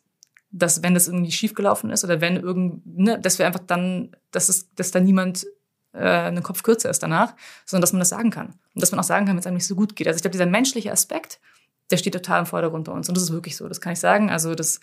dass 0.51 0.83
wenn 0.83 0.93
das 0.93 1.07
irgendwie 1.07 1.31
schiefgelaufen 1.31 1.89
ist 1.89 2.05
oder 2.05 2.21
wenn 2.21 2.37
irgend, 2.37 2.85
ne, 2.85 3.19
dass 3.19 3.39
wir 3.39 3.47
einfach 3.47 3.61
dann, 3.65 4.15
dass 4.31 4.47
es, 4.47 4.73
dass 4.75 4.91
da 4.91 5.01
niemand 5.01 5.45
äh, 5.93 6.41
Kopf 6.41 6.63
kürzer 6.63 6.89
ist 6.89 7.03
danach, 7.03 7.33
sondern 7.65 7.81
dass 7.81 7.93
man 7.93 7.99
das 7.99 8.09
sagen 8.09 8.31
kann. 8.31 8.47
Und 8.73 8.81
dass 8.81 8.91
man 8.91 8.99
auch 8.99 9.05
sagen 9.05 9.25
kann, 9.25 9.35
wenn 9.35 9.39
es 9.39 9.47
einem 9.47 9.57
nicht 9.57 9.67
so 9.67 9.75
gut 9.75 9.95
geht. 9.95 10.07
Also 10.07 10.17
ich 10.17 10.21
glaube, 10.21 10.33
dieser 10.33 10.45
menschliche 10.45 10.91
Aspekt, 10.91 11.39
der 11.89 11.97
steht 11.97 12.13
total 12.13 12.39
im 12.39 12.45
Vordergrund 12.45 12.85
bei 12.85 12.91
uns. 12.91 13.09
Und 13.09 13.15
das 13.15 13.23
ist 13.23 13.31
wirklich 13.31 13.57
so, 13.57 13.67
das 13.67 13.81
kann 13.81 13.93
ich 13.93 13.99
sagen. 13.99 14.29
Also 14.29 14.55
das 14.55 14.79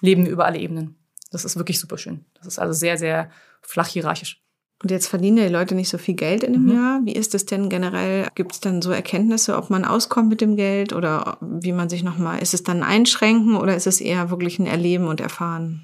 leben 0.00 0.24
wir 0.24 0.32
über 0.32 0.44
alle 0.44 0.58
Ebenen. 0.58 0.96
Das 1.30 1.44
ist 1.44 1.56
wirklich 1.56 1.80
super 1.80 1.98
schön. 1.98 2.24
Das 2.34 2.46
ist 2.46 2.58
also 2.58 2.72
sehr, 2.72 2.98
sehr 2.98 3.30
flach 3.62 3.88
hierarchisch. 3.88 4.42
Und 4.82 4.90
jetzt 4.90 5.06
verdienen 5.06 5.38
die 5.38 5.48
Leute 5.48 5.74
nicht 5.74 5.88
so 5.88 5.96
viel 5.96 6.14
Geld 6.14 6.42
in 6.42 6.52
dem 6.52 6.64
mhm. 6.64 6.72
Jahr. 6.72 7.00
Wie 7.04 7.12
ist 7.12 7.34
es 7.34 7.46
denn 7.46 7.70
generell? 7.70 8.28
Gibt 8.34 8.52
es 8.52 8.60
dann 8.60 8.82
so 8.82 8.90
Erkenntnisse, 8.90 9.56
ob 9.56 9.70
man 9.70 9.86
auskommt 9.86 10.28
mit 10.28 10.42
dem 10.42 10.56
Geld 10.56 10.92
oder 10.92 11.38
wie 11.40 11.72
man 11.72 11.88
sich 11.88 12.02
nochmal, 12.02 12.42
ist 12.42 12.52
es 12.52 12.62
dann 12.62 12.82
ein 12.82 12.82
Einschränken 12.82 13.56
oder 13.56 13.74
ist 13.74 13.86
es 13.86 14.00
eher 14.02 14.30
wirklich 14.30 14.58
ein 14.58 14.66
Erleben 14.66 15.08
und 15.08 15.20
Erfahren? 15.20 15.82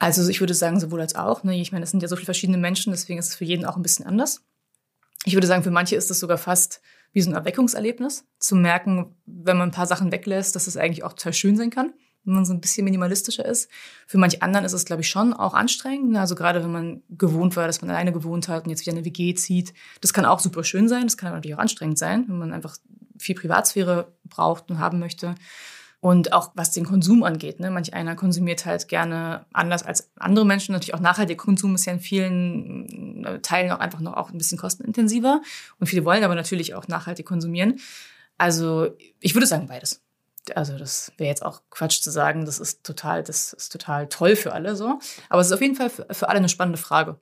Also 0.00 0.28
ich 0.28 0.40
würde 0.40 0.54
sagen, 0.54 0.80
sowohl 0.80 1.00
als 1.00 1.14
auch. 1.14 1.44
Ne? 1.44 1.60
Ich 1.60 1.70
meine, 1.70 1.84
es 1.84 1.92
sind 1.92 2.02
ja 2.02 2.08
so 2.08 2.16
viele 2.16 2.24
verschiedene 2.24 2.58
Menschen, 2.58 2.90
deswegen 2.90 3.20
ist 3.20 3.28
es 3.28 3.34
für 3.36 3.44
jeden 3.44 3.64
auch 3.64 3.76
ein 3.76 3.82
bisschen 3.82 4.06
anders. 4.06 4.42
Ich 5.24 5.34
würde 5.34 5.46
sagen, 5.46 5.62
für 5.62 5.70
manche 5.70 5.94
ist 5.94 6.10
es 6.10 6.18
sogar 6.18 6.38
fast 6.38 6.80
wie 7.12 7.20
so 7.20 7.30
ein 7.30 7.36
Erweckungserlebnis, 7.36 8.24
zu 8.40 8.56
merken, 8.56 9.14
wenn 9.26 9.56
man 9.56 9.68
ein 9.68 9.72
paar 9.72 9.86
Sachen 9.86 10.10
weglässt, 10.10 10.56
dass 10.56 10.66
es 10.66 10.76
eigentlich 10.76 11.04
auch 11.04 11.12
total 11.12 11.34
schön 11.34 11.56
sein 11.56 11.70
kann 11.70 11.92
wenn 12.24 12.34
man 12.34 12.44
so 12.44 12.52
ein 12.52 12.60
bisschen 12.60 12.84
minimalistischer 12.84 13.44
ist. 13.44 13.70
Für 14.06 14.18
manch 14.18 14.42
anderen 14.42 14.66
ist 14.66 14.72
es, 14.72 14.84
glaube 14.84 15.02
ich, 15.02 15.08
schon 15.08 15.32
auch 15.32 15.54
anstrengend. 15.54 16.16
Also 16.16 16.34
gerade 16.34 16.62
wenn 16.62 16.72
man 16.72 17.02
gewohnt 17.08 17.56
war, 17.56 17.66
dass 17.66 17.80
man 17.80 17.90
alleine 17.90 18.12
gewohnt 18.12 18.48
hat 18.48 18.64
und 18.64 18.70
jetzt 18.70 18.82
wieder 18.82 18.96
eine 18.96 19.04
WG 19.04 19.34
zieht. 19.34 19.72
Das 20.00 20.12
kann 20.12 20.24
auch 20.24 20.40
super 20.40 20.64
schön 20.64 20.88
sein. 20.88 21.04
Das 21.04 21.16
kann 21.16 21.28
aber 21.28 21.36
natürlich 21.36 21.56
auch 21.56 21.60
anstrengend 21.60 21.98
sein, 21.98 22.24
wenn 22.28 22.38
man 22.38 22.52
einfach 22.52 22.76
viel 23.18 23.34
Privatsphäre 23.34 24.12
braucht 24.24 24.70
und 24.70 24.78
haben 24.78 24.98
möchte. 24.98 25.34
Und 26.00 26.32
auch 26.32 26.52
was 26.54 26.70
den 26.70 26.86
Konsum 26.86 27.24
angeht. 27.24 27.60
Ne? 27.60 27.70
Manch 27.70 27.92
einer 27.92 28.16
konsumiert 28.16 28.64
halt 28.64 28.88
gerne 28.88 29.44
anders 29.52 29.82
als 29.82 30.10
andere 30.16 30.46
Menschen. 30.46 30.72
Natürlich 30.72 30.94
auch 30.94 31.00
nachhaltiger 31.00 31.42
Konsum 31.42 31.74
ist 31.74 31.84
ja 31.84 31.92
in 31.92 32.00
vielen 32.00 33.24
äh, 33.24 33.40
Teilen 33.40 33.70
auch 33.70 33.80
einfach 33.80 34.00
noch 34.00 34.14
auch 34.14 34.30
ein 34.30 34.38
bisschen 34.38 34.56
kostenintensiver. 34.56 35.42
Und 35.78 35.86
viele 35.88 36.06
wollen 36.06 36.24
aber 36.24 36.34
natürlich 36.34 36.74
auch 36.74 36.88
nachhaltig 36.88 37.26
konsumieren. 37.26 37.80
Also 38.38 38.88
ich 39.20 39.34
würde 39.34 39.46
sagen 39.46 39.66
beides 39.66 40.00
also 40.56 40.78
das 40.78 41.12
wäre 41.16 41.28
jetzt 41.28 41.44
auch 41.44 41.62
Quatsch 41.70 42.00
zu 42.00 42.10
sagen, 42.10 42.44
das 42.44 42.58
ist 42.58 42.84
total, 42.84 43.22
das 43.22 43.52
ist 43.52 43.70
total 43.70 44.08
toll 44.08 44.36
für 44.36 44.52
alle 44.52 44.76
so. 44.76 44.98
Aber 45.28 45.40
es 45.40 45.48
ist 45.48 45.52
auf 45.52 45.60
jeden 45.60 45.76
Fall 45.76 45.90
für, 45.90 46.06
für 46.10 46.28
alle 46.28 46.38
eine 46.38 46.48
spannende 46.48 46.78
Frage. 46.78 47.18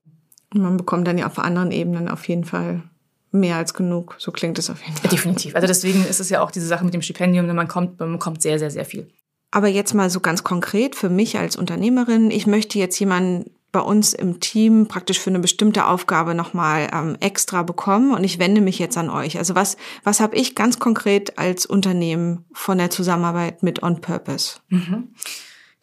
Und 0.55 0.63
man 0.63 0.77
bekommt 0.77 1.07
dann 1.07 1.19
ja 1.19 1.27
auf 1.27 1.39
anderen 1.39 1.71
Ebenen 1.71 2.09
auf 2.09 2.27
jeden 2.29 2.45
Fall 2.45 2.83
mehr 3.31 3.57
als 3.57 3.75
genug. 3.75 4.17
So 4.19 4.33
klingt 4.33 4.59
es 4.59 4.71
auf 4.71 4.83
jeden 4.83 4.97
Fall. 4.97 5.11
Definitiv. 5.11 5.55
Also 5.55 5.67
deswegen 5.67 6.05
ist 6.05 6.21
es 6.21 6.31
ja 6.31 6.43
auch 6.43 6.51
diese 6.51 6.67
Sache 6.67 6.85
mit 6.85 6.95
dem 6.95 7.03
Stipendium, 7.03 7.47
man 7.47 7.69
kommt, 7.69 7.99
man 8.01 8.13
bekommt 8.13 8.43
sehr, 8.43 8.59
sehr, 8.59 8.71
sehr 8.71 8.85
viel. 8.85 9.09
Aber 9.51 9.69
jetzt 9.69 9.95
mal 9.95 10.11
so 10.11 10.21
ganz 10.21 10.45
konkret 10.45 10.95
für 10.95 11.09
mich 11.09 11.39
als 11.39 11.57
Unternehmerin. 11.57 12.31
Ich 12.31 12.47
möchte 12.47 12.79
jetzt 12.79 12.99
jemanden 12.99 13.51
bei 13.71 13.81
uns 13.81 14.15
im 14.15 14.41
Team 14.41 14.89
praktisch 14.89 15.21
für 15.21 15.31
eine 15.31 15.41
bestimmte 15.41 15.87
Aufgabe 15.87 16.35
nochmal 16.35 16.89
ähm, 16.93 17.17
extra 17.21 17.63
bekommen 17.63 18.15
und 18.15 18.25
ich 18.25 18.39
wende 18.39 18.61
mich 18.61 18.79
jetzt 18.79 18.97
an 18.97 19.11
euch. 19.11 19.39
Also 19.39 19.55
was, 19.55 19.77
was 20.05 20.21
habe 20.21 20.37
ich 20.37 20.55
ganz 20.55 20.79
konkret 20.79 21.39
als 21.39 21.67
Unternehmen 21.67 22.45
von 22.53 22.79
der 22.79 22.91
Zusammenarbeit 22.91 23.63
mit 23.63 23.83
On 23.83 24.01
Purpose? 24.01 24.61
Mhm. 24.69 25.15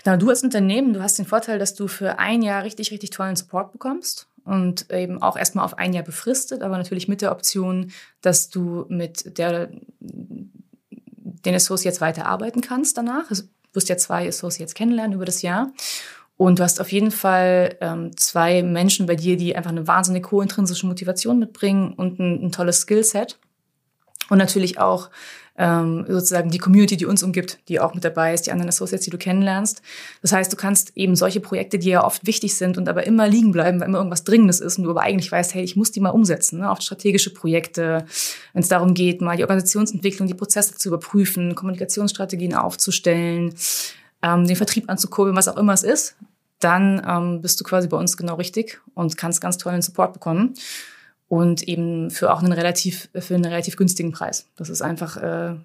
Genau, 0.03 0.17
du 0.17 0.29
als 0.29 0.43
Unternehmen, 0.43 0.93
du 0.93 1.01
hast 1.01 1.17
den 1.17 1.25
Vorteil, 1.25 1.59
dass 1.59 1.75
du 1.75 1.87
für 1.87 2.17
ein 2.19 2.41
Jahr 2.41 2.63
richtig, 2.63 2.91
richtig 2.91 3.11
tollen 3.11 3.35
Support 3.35 3.71
bekommst 3.71 4.27
und 4.45 4.91
eben 4.91 5.21
auch 5.21 5.37
erstmal 5.37 5.65
auf 5.65 5.77
ein 5.77 5.93
Jahr 5.93 6.03
befristet, 6.03 6.61
aber 6.61 6.77
natürlich 6.77 7.07
mit 7.07 7.21
der 7.21 7.31
Option, 7.31 7.91
dass 8.21 8.49
du 8.49 8.85
mit 8.89 9.37
der, 9.37 9.69
den 9.99 11.55
Associates 11.55 11.99
weiterarbeiten 11.99 12.61
kannst 12.61 12.97
danach. 12.97 13.29
Also, 13.29 13.43
du 13.43 13.49
wirst 13.73 13.89
ja 13.89 13.97
zwei 13.97 14.27
Associates 14.27 14.75
kennenlernen 14.75 15.13
über 15.13 15.25
das 15.25 15.41
Jahr. 15.41 15.71
Und 16.37 16.59
du 16.59 16.63
hast 16.63 16.81
auf 16.81 16.91
jeden 16.91 17.11
Fall 17.11 17.77
ähm, 17.79 18.15
zwei 18.17 18.61
Menschen 18.61 19.05
bei 19.05 19.15
dir, 19.15 19.37
die 19.37 19.55
einfach 19.55 19.71
eine 19.71 19.87
wahnsinnig 19.87 20.29
hohe 20.31 20.43
intrinsische 20.43 20.85
Motivation 20.85 21.39
mitbringen 21.39 21.93
und 21.93 22.19
ein, 22.19 22.45
ein 22.45 22.51
tolles 22.51 22.81
Skillset. 22.81 23.39
Und 24.29 24.37
natürlich 24.37 24.79
auch 24.79 25.09
ähm, 25.57 26.05
sozusagen 26.07 26.49
die 26.49 26.57
Community, 26.57 26.97
die 26.97 27.05
uns 27.05 27.23
umgibt, 27.23 27.59
die 27.69 27.79
auch 27.79 27.93
mit 27.93 28.03
dabei 28.03 28.33
ist, 28.33 28.45
die 28.45 28.51
anderen 28.51 28.69
Associates, 28.69 29.05
die 29.05 29.11
du 29.11 29.17
kennenlernst. 29.17 29.81
Das 30.21 30.31
heißt, 30.31 30.51
du 30.51 30.57
kannst 30.57 30.91
eben 30.95 31.15
solche 31.15 31.39
Projekte, 31.39 31.79
die 31.79 31.89
ja 31.89 32.03
oft 32.03 32.25
wichtig 32.27 32.55
sind 32.57 32.77
und 32.77 32.89
aber 32.89 33.07
immer 33.07 33.27
liegen 33.27 33.51
bleiben, 33.51 33.79
weil 33.79 33.87
immer 33.87 33.99
irgendwas 33.99 34.23
Dringendes 34.23 34.59
ist 34.59 34.77
und 34.77 34.83
du 34.83 34.89
aber 34.89 35.01
eigentlich 35.01 35.31
weißt, 35.31 35.53
hey, 35.53 35.63
ich 35.63 35.75
muss 35.75 35.91
die 35.91 36.01
mal 36.01 36.09
umsetzen, 36.09 36.59
ne? 36.59 36.69
oft 36.69 36.83
strategische 36.83 37.33
Projekte, 37.33 38.05
wenn 38.53 38.61
es 38.61 38.67
darum 38.67 38.93
geht, 38.93 39.21
mal 39.21 39.37
die 39.37 39.43
Organisationsentwicklung, 39.43 40.27
die 40.27 40.33
Prozesse 40.33 40.75
zu 40.75 40.89
überprüfen, 40.89 41.55
Kommunikationsstrategien 41.55 42.53
aufzustellen, 42.53 43.53
ähm, 44.21 44.45
den 44.45 44.55
Vertrieb 44.55 44.89
anzukurbeln, 44.89 45.37
was 45.37 45.47
auch 45.47 45.57
immer 45.57 45.73
es 45.73 45.83
ist, 45.83 46.15
dann 46.59 47.01
ähm, 47.07 47.41
bist 47.41 47.59
du 47.59 47.63
quasi 47.63 47.87
bei 47.87 47.97
uns 47.97 48.17
genau 48.17 48.35
richtig 48.35 48.81
und 48.93 49.17
kannst 49.17 49.41
ganz 49.41 49.57
tollen 49.57 49.81
Support 49.81 50.13
bekommen. 50.13 50.55
Und 51.27 51.63
eben 51.63 52.11
für 52.11 52.31
auch 52.31 52.43
einen 52.43 52.53
relativ, 52.53 53.09
für 53.17 53.35
einen 53.35 53.45
relativ 53.45 53.77
günstigen 53.77 54.11
Preis. 54.11 54.47
Das 54.55 54.69
ist 54.69 54.81
einfach, 54.81 55.17
äh, 55.17 55.55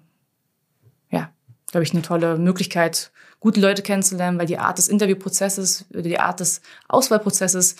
ja, 1.11 1.31
glaube 1.67 1.83
ich, 1.83 1.93
eine 1.93 2.01
tolle 2.01 2.37
Möglichkeit, 2.37 3.11
gute 3.39 3.61
Leute 3.61 3.81
kennenzulernen, 3.81 4.39
weil 4.39 4.47
die 4.47 4.57
Art 4.57 4.77
des 4.77 4.87
Interviewprozesses, 4.87 5.85
die 5.89 6.19
Art 6.19 6.39
des 6.39 6.61
Auswahlprozesses, 6.87 7.75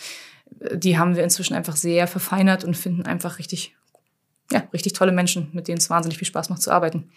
die 0.74 0.98
haben 0.98 1.16
wir 1.16 1.24
inzwischen 1.24 1.54
einfach 1.54 1.76
sehr 1.76 2.06
verfeinert 2.06 2.64
und 2.64 2.76
finden 2.76 3.02
einfach 3.02 3.38
richtig, 3.38 3.74
ja, 4.50 4.62
richtig 4.72 4.92
tolle 4.92 5.12
Menschen, 5.12 5.48
mit 5.52 5.68
denen 5.68 5.78
es 5.78 5.90
wahnsinnig 5.90 6.18
viel 6.18 6.28
Spaß 6.28 6.50
macht 6.50 6.62
zu 6.62 6.70
arbeiten. 6.70 7.10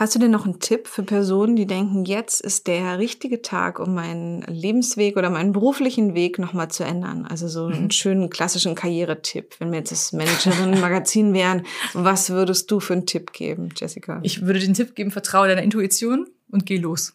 Hast 0.00 0.14
du 0.14 0.18
denn 0.18 0.30
noch 0.30 0.46
einen 0.46 0.60
Tipp 0.60 0.88
für 0.88 1.02
Personen, 1.02 1.56
die 1.56 1.66
denken, 1.66 2.06
jetzt 2.06 2.40
ist 2.40 2.68
der 2.68 2.98
richtige 2.98 3.42
Tag, 3.42 3.78
um 3.78 3.92
meinen 3.92 4.40
Lebensweg 4.44 5.18
oder 5.18 5.28
meinen 5.28 5.52
beruflichen 5.52 6.14
Weg 6.14 6.38
nochmal 6.38 6.70
zu 6.70 6.84
ändern? 6.84 7.26
Also 7.26 7.48
so 7.48 7.66
einen 7.66 7.82
mhm. 7.84 7.90
schönen 7.90 8.30
klassischen 8.30 8.74
Karrieretipp. 8.74 9.56
Wenn 9.58 9.72
wir 9.72 9.80
jetzt 9.80 9.92
das 9.92 10.14
Managerin-Magazin 10.14 11.34
wären, 11.34 11.66
was 11.92 12.30
würdest 12.30 12.70
du 12.70 12.80
für 12.80 12.94
einen 12.94 13.04
Tipp 13.04 13.34
geben, 13.34 13.68
Jessica? 13.76 14.20
Ich 14.22 14.40
würde 14.46 14.60
den 14.60 14.72
Tipp 14.72 14.94
geben, 14.94 15.10
vertraue 15.10 15.48
deiner 15.48 15.62
Intuition 15.62 16.26
und 16.48 16.64
geh 16.64 16.78
los. 16.78 17.12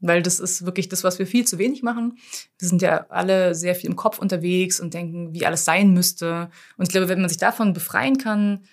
Weil 0.00 0.22
das 0.22 0.40
ist 0.40 0.64
wirklich 0.64 0.88
das, 0.88 1.04
was 1.04 1.18
wir 1.18 1.26
viel 1.26 1.46
zu 1.46 1.58
wenig 1.58 1.82
machen. 1.82 2.16
Wir 2.58 2.68
sind 2.68 2.80
ja 2.80 3.04
alle 3.10 3.54
sehr 3.54 3.74
viel 3.74 3.90
im 3.90 3.96
Kopf 3.96 4.18
unterwegs 4.18 4.80
und 4.80 4.94
denken, 4.94 5.34
wie 5.34 5.44
alles 5.44 5.66
sein 5.66 5.92
müsste. 5.92 6.48
Und 6.78 6.84
ich 6.86 6.90
glaube, 6.90 7.10
wenn 7.10 7.20
man 7.20 7.28
sich 7.28 7.36
davon 7.36 7.74
befreien 7.74 8.16
kann, 8.16 8.64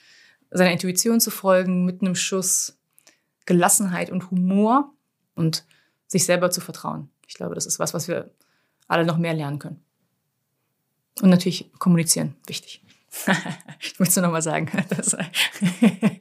seiner 0.52 0.72
Intuition 0.72 1.20
zu 1.20 1.32
folgen 1.32 1.86
mit 1.86 2.02
einem 2.02 2.16
Schuss 2.16 2.78
Gelassenheit 3.46 4.12
und 4.12 4.30
Humor 4.32 4.94
und 5.36 5.66
sich 6.08 6.26
selber 6.26 6.52
zu 6.52 6.62
vertrauen. 6.62 7.10
Ich 7.28 7.34
glaube, 7.36 7.56
das 7.56 7.66
ist 7.66 7.80
was, 7.80 7.94
was 7.94 8.08
wir 8.08 8.30
alle 8.88 9.06
noch 9.06 9.18
mehr 9.18 9.34
lernen 9.34 9.60
können. 9.60 9.84
Und 11.22 11.30
natürlich 11.30 11.72
kommunizieren, 11.80 12.36
wichtig. 12.48 12.84
ich 13.80 14.00
möchte 14.00 14.12
es 14.12 14.16
nur 14.16 14.26
nochmal 14.26 14.42
sagen. 14.42 14.70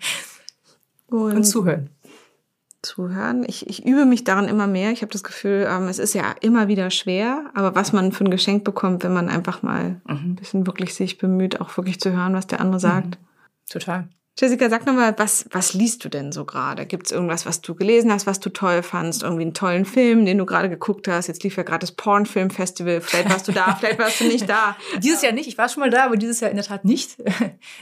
und, 1.08 1.36
und, 1.36 1.44
zuhören. 1.44 1.90
Zuhören. 2.82 3.44
Ich, 3.46 3.68
ich 3.68 3.84
übe 3.84 4.04
mich 4.04 4.24
daran 4.24 4.48
immer 4.48 4.66
mehr. 4.66 4.90
Ich 4.90 5.02
habe 5.02 5.12
das 5.12 5.22
Gefühl, 5.22 5.66
ähm, 5.68 5.88
es 5.88 5.98
ist 5.98 6.14
ja 6.14 6.34
immer 6.40 6.68
wieder 6.68 6.90
schwer, 6.90 7.50
aber 7.54 7.74
was 7.74 7.92
man 7.92 8.12
für 8.12 8.24
ein 8.24 8.30
Geschenk 8.30 8.64
bekommt, 8.64 9.04
wenn 9.04 9.12
man 9.12 9.28
einfach 9.28 9.62
mal 9.62 10.00
mhm. 10.06 10.32
ein 10.32 10.36
bisschen 10.36 10.66
wirklich 10.66 10.94
sich 10.94 11.18
bemüht, 11.18 11.60
auch 11.60 11.76
wirklich 11.76 12.00
zu 12.00 12.12
hören, 12.12 12.34
was 12.34 12.46
der 12.46 12.60
andere 12.60 12.80
sagt. 12.80 13.18
Mhm. 13.20 13.26
Total. 13.68 14.08
Jessica, 14.38 14.70
sag 14.70 14.86
nochmal, 14.86 15.14
was, 15.18 15.44
was 15.50 15.74
liest 15.74 16.02
du 16.04 16.08
denn 16.08 16.32
so 16.32 16.46
gerade? 16.46 16.86
Gibt 16.86 17.06
es 17.06 17.12
irgendwas, 17.12 17.44
was 17.44 17.60
du 17.60 17.74
gelesen 17.74 18.10
hast, 18.10 18.26
was 18.26 18.40
du 18.40 18.48
toll 18.48 18.82
fandst? 18.82 19.22
Irgendwie 19.22 19.42
einen 19.42 19.54
tollen 19.54 19.84
Film, 19.84 20.24
den 20.24 20.38
du 20.38 20.46
gerade 20.46 20.70
geguckt 20.70 21.08
hast? 21.08 21.26
Jetzt 21.26 21.42
lief 21.42 21.56
ja 21.56 21.62
gerade 21.62 21.80
das 21.80 21.92
Pornfilm-Festival. 21.92 23.02
Vielleicht 23.02 23.28
warst 23.28 23.48
du 23.48 23.52
da, 23.52 23.74
vielleicht 23.78 23.98
warst 23.98 24.20
du 24.20 24.24
nicht 24.24 24.48
da. 24.48 24.76
Dieses 25.02 25.20
Jahr 25.20 25.32
nicht. 25.32 25.46
Ich 25.46 25.58
war 25.58 25.68
schon 25.68 25.82
mal 25.82 25.90
da, 25.90 26.06
aber 26.06 26.16
dieses 26.16 26.40
Jahr 26.40 26.50
in 26.50 26.56
der 26.56 26.64
Tat 26.64 26.84
nicht. 26.84 27.16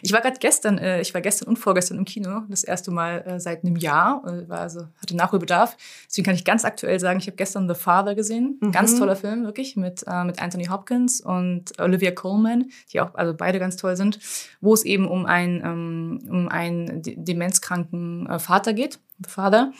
Ich 0.02 0.12
war 0.12 0.20
gerade 0.20 0.38
gestern, 0.38 0.78
äh, 0.78 1.00
ich 1.00 1.12
war 1.14 1.20
gestern 1.20 1.48
und 1.48 1.58
vorgestern 1.58 1.98
im 1.98 2.04
Kino. 2.04 2.42
Das 2.48 2.64
erste 2.64 2.90
Mal 2.90 3.24
äh, 3.26 3.40
seit 3.40 3.64
einem 3.64 3.76
Jahr. 3.76 4.22
Äh, 4.26 4.48
war 4.48 4.60
also, 4.60 4.86
hatte 5.00 5.16
Nachholbedarf. 5.16 5.76
Deswegen 6.06 6.24
kann 6.24 6.34
ich 6.34 6.44
ganz 6.44 6.64
aktuell 6.64 6.98
sagen, 7.00 7.18
ich 7.18 7.26
habe 7.26 7.36
gestern 7.36 7.68
The 7.68 7.74
Father 7.74 8.14
gesehen. 8.14 8.58
Mhm. 8.60 8.72
Ganz 8.72 8.98
toller 8.98 9.16
Film, 9.16 9.44
wirklich, 9.44 9.76
mit, 9.76 10.04
äh, 10.06 10.24
mit 10.24 10.40
Anthony 10.40 10.66
Hopkins 10.66 11.20
und 11.20 11.78
Olivia 11.80 12.10
Colman, 12.10 12.70
die 12.92 13.00
auch 13.00 13.14
also 13.14 13.34
beide 13.34 13.58
ganz 13.58 13.76
toll 13.76 13.96
sind, 13.96 14.18
wo 14.60 14.72
es 14.72 14.84
eben 14.84 15.06
um 15.06 15.26
ein, 15.26 15.62
ähm, 15.64 16.20
um 16.28 16.47
einen 16.48 17.02
demenzkranken 17.02 18.26
äh, 18.26 18.38
Vater 18.38 18.72
geht, 18.72 18.98
Vater. 19.26 19.72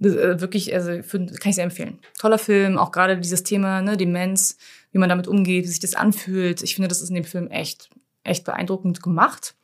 Äh, 0.00 0.40
wirklich, 0.40 0.74
also 0.74 1.02
für, 1.02 1.24
kann 1.26 1.50
ich 1.50 1.54
sehr 1.54 1.64
empfehlen. 1.64 1.98
Toller 2.18 2.38
Film, 2.38 2.78
auch 2.78 2.90
gerade 2.92 3.18
dieses 3.18 3.42
Thema 3.42 3.82
ne, 3.82 3.96
Demenz, 3.96 4.56
wie 4.90 4.98
man 4.98 5.08
damit 5.08 5.28
umgeht, 5.28 5.64
wie 5.64 5.68
sich 5.68 5.80
das 5.80 5.94
anfühlt. 5.94 6.62
Ich 6.62 6.74
finde, 6.74 6.88
das 6.88 7.00
ist 7.00 7.10
in 7.10 7.14
dem 7.14 7.24
Film 7.24 7.48
echt, 7.48 7.90
echt 8.24 8.44
beeindruckend 8.44 9.02
gemacht. 9.02 9.54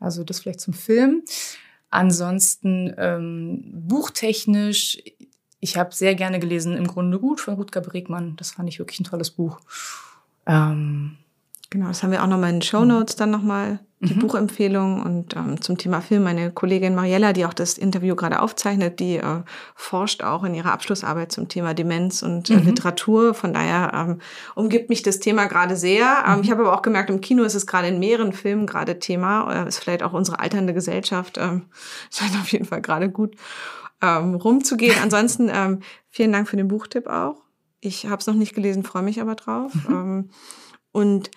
Also 0.00 0.24
das 0.24 0.40
vielleicht 0.40 0.60
zum 0.60 0.74
Film. 0.74 1.22
Ansonsten 1.90 2.94
ähm, 2.98 3.70
buchtechnisch, 3.72 4.98
ich 5.60 5.76
habe 5.76 5.94
sehr 5.94 6.14
gerne 6.14 6.40
gelesen 6.40 6.76
Im 6.76 6.86
Grunde 6.86 7.18
gut 7.18 7.40
von 7.40 7.54
Rutger 7.54 7.80
Bregmann. 7.80 8.36
Das 8.36 8.52
fand 8.52 8.68
ich 8.68 8.78
wirklich 8.78 9.00
ein 9.00 9.04
tolles 9.04 9.30
Buch. 9.30 9.60
Ähm, 10.46 11.16
Genau, 11.70 11.88
das 11.88 12.02
haben 12.02 12.12
wir 12.12 12.22
auch 12.22 12.28
nochmal 12.28 12.50
in 12.50 12.56
den 12.56 12.62
Show 12.62 12.84
Notes 12.84 13.16
dann 13.16 13.30
nochmal 13.30 13.80
die 14.00 14.14
mhm. 14.14 14.18
Buchempfehlung 14.18 15.02
und 15.02 15.34
ähm, 15.36 15.62
zum 15.62 15.78
Thema 15.78 16.02
Film 16.02 16.24
meine 16.24 16.50
Kollegin 16.50 16.94
Mariella, 16.94 17.32
die 17.32 17.46
auch 17.46 17.54
das 17.54 17.78
Interview 17.78 18.14
gerade 18.14 18.42
aufzeichnet, 18.42 19.00
die 19.00 19.16
äh, 19.16 19.42
forscht 19.74 20.22
auch 20.22 20.44
in 20.44 20.54
ihrer 20.54 20.72
Abschlussarbeit 20.72 21.32
zum 21.32 21.48
Thema 21.48 21.72
Demenz 21.72 22.22
und 22.22 22.50
äh, 22.50 22.56
mhm. 22.56 22.66
Literatur. 22.66 23.32
Von 23.32 23.54
daher 23.54 23.92
ähm, 23.94 24.20
umgibt 24.54 24.90
mich 24.90 25.02
das 25.02 25.18
Thema 25.18 25.46
gerade 25.46 25.76
sehr. 25.76 26.24
Ähm, 26.26 26.36
mhm. 26.36 26.42
Ich 26.42 26.50
habe 26.50 26.62
aber 26.62 26.74
auch 26.74 26.82
gemerkt, 26.82 27.08
im 27.08 27.22
Kino 27.22 27.42
ist 27.42 27.54
es 27.54 27.66
gerade 27.66 27.88
in 27.88 27.98
mehreren 27.98 28.34
Filmen 28.34 28.66
gerade 28.66 28.98
Thema. 28.98 29.64
Äh, 29.64 29.68
ist 29.68 29.78
vielleicht 29.78 30.02
auch 30.02 30.12
unsere 30.12 30.40
alternde 30.40 30.74
Gesellschaft. 30.74 31.38
Ähm, 31.38 31.62
scheint 32.10 32.34
auf 32.34 32.52
jeden 32.52 32.66
Fall 32.66 32.82
gerade 32.82 33.10
gut 33.10 33.34
ähm, 34.02 34.34
rumzugehen. 34.34 34.96
Ansonsten 35.02 35.50
ähm, 35.50 35.80
vielen 36.10 36.32
Dank 36.32 36.48
für 36.48 36.56
den 36.58 36.68
Buchtipp 36.68 37.06
auch. 37.06 37.36
Ich 37.80 38.06
habe 38.06 38.20
es 38.20 38.26
noch 38.26 38.34
nicht 38.34 38.54
gelesen, 38.54 38.84
freue 38.84 39.02
mich 39.02 39.22
aber 39.22 39.36
drauf. 39.36 39.72
Mhm. 39.74 39.94
Ähm, 39.94 40.30
und 40.92 41.30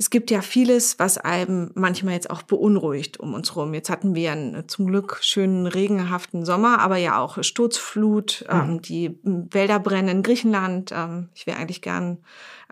es 0.00 0.08
gibt 0.08 0.30
ja 0.30 0.40
vieles, 0.40 0.98
was 0.98 1.18
einem 1.18 1.72
manchmal 1.74 2.14
jetzt 2.14 2.30
auch 2.30 2.40
beunruhigt 2.40 3.20
um 3.20 3.34
uns 3.34 3.54
rum. 3.54 3.74
Jetzt 3.74 3.90
hatten 3.90 4.14
wir 4.14 4.32
einen 4.32 4.66
zum 4.66 4.86
Glück 4.86 5.18
schönen 5.20 5.66
regenhaften 5.66 6.46
Sommer, 6.46 6.78
aber 6.78 6.96
ja 6.96 7.18
auch 7.18 7.44
Sturzflut, 7.44 8.46
mhm. 8.50 8.58
ähm, 8.58 8.80
die 8.82 9.18
Wälder 9.22 9.78
brennen 9.78 10.08
in 10.08 10.22
Griechenland. 10.22 10.90
Ähm, 10.96 11.28
ich 11.34 11.46
wäre 11.46 11.58
eigentlich 11.58 11.82
gern 11.82 12.16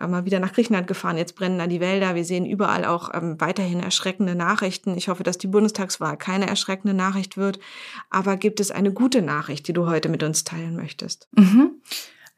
äh, 0.00 0.06
mal 0.06 0.24
wieder 0.24 0.40
nach 0.40 0.54
Griechenland 0.54 0.86
gefahren. 0.86 1.18
Jetzt 1.18 1.36
brennen 1.36 1.58
da 1.58 1.66
die 1.66 1.80
Wälder. 1.80 2.14
Wir 2.14 2.24
sehen 2.24 2.46
überall 2.46 2.86
auch 2.86 3.12
ähm, 3.12 3.38
weiterhin 3.38 3.80
erschreckende 3.80 4.34
Nachrichten. 4.34 4.96
Ich 4.96 5.08
hoffe, 5.08 5.22
dass 5.22 5.36
die 5.36 5.48
Bundestagswahl 5.48 6.16
keine 6.16 6.48
erschreckende 6.48 6.94
Nachricht 6.94 7.36
wird. 7.36 7.60
Aber 8.08 8.38
gibt 8.38 8.58
es 8.58 8.70
eine 8.70 8.90
gute 8.90 9.20
Nachricht, 9.20 9.68
die 9.68 9.74
du 9.74 9.86
heute 9.86 10.08
mit 10.08 10.22
uns 10.22 10.44
teilen 10.44 10.76
möchtest? 10.76 11.28
Mhm. 11.32 11.72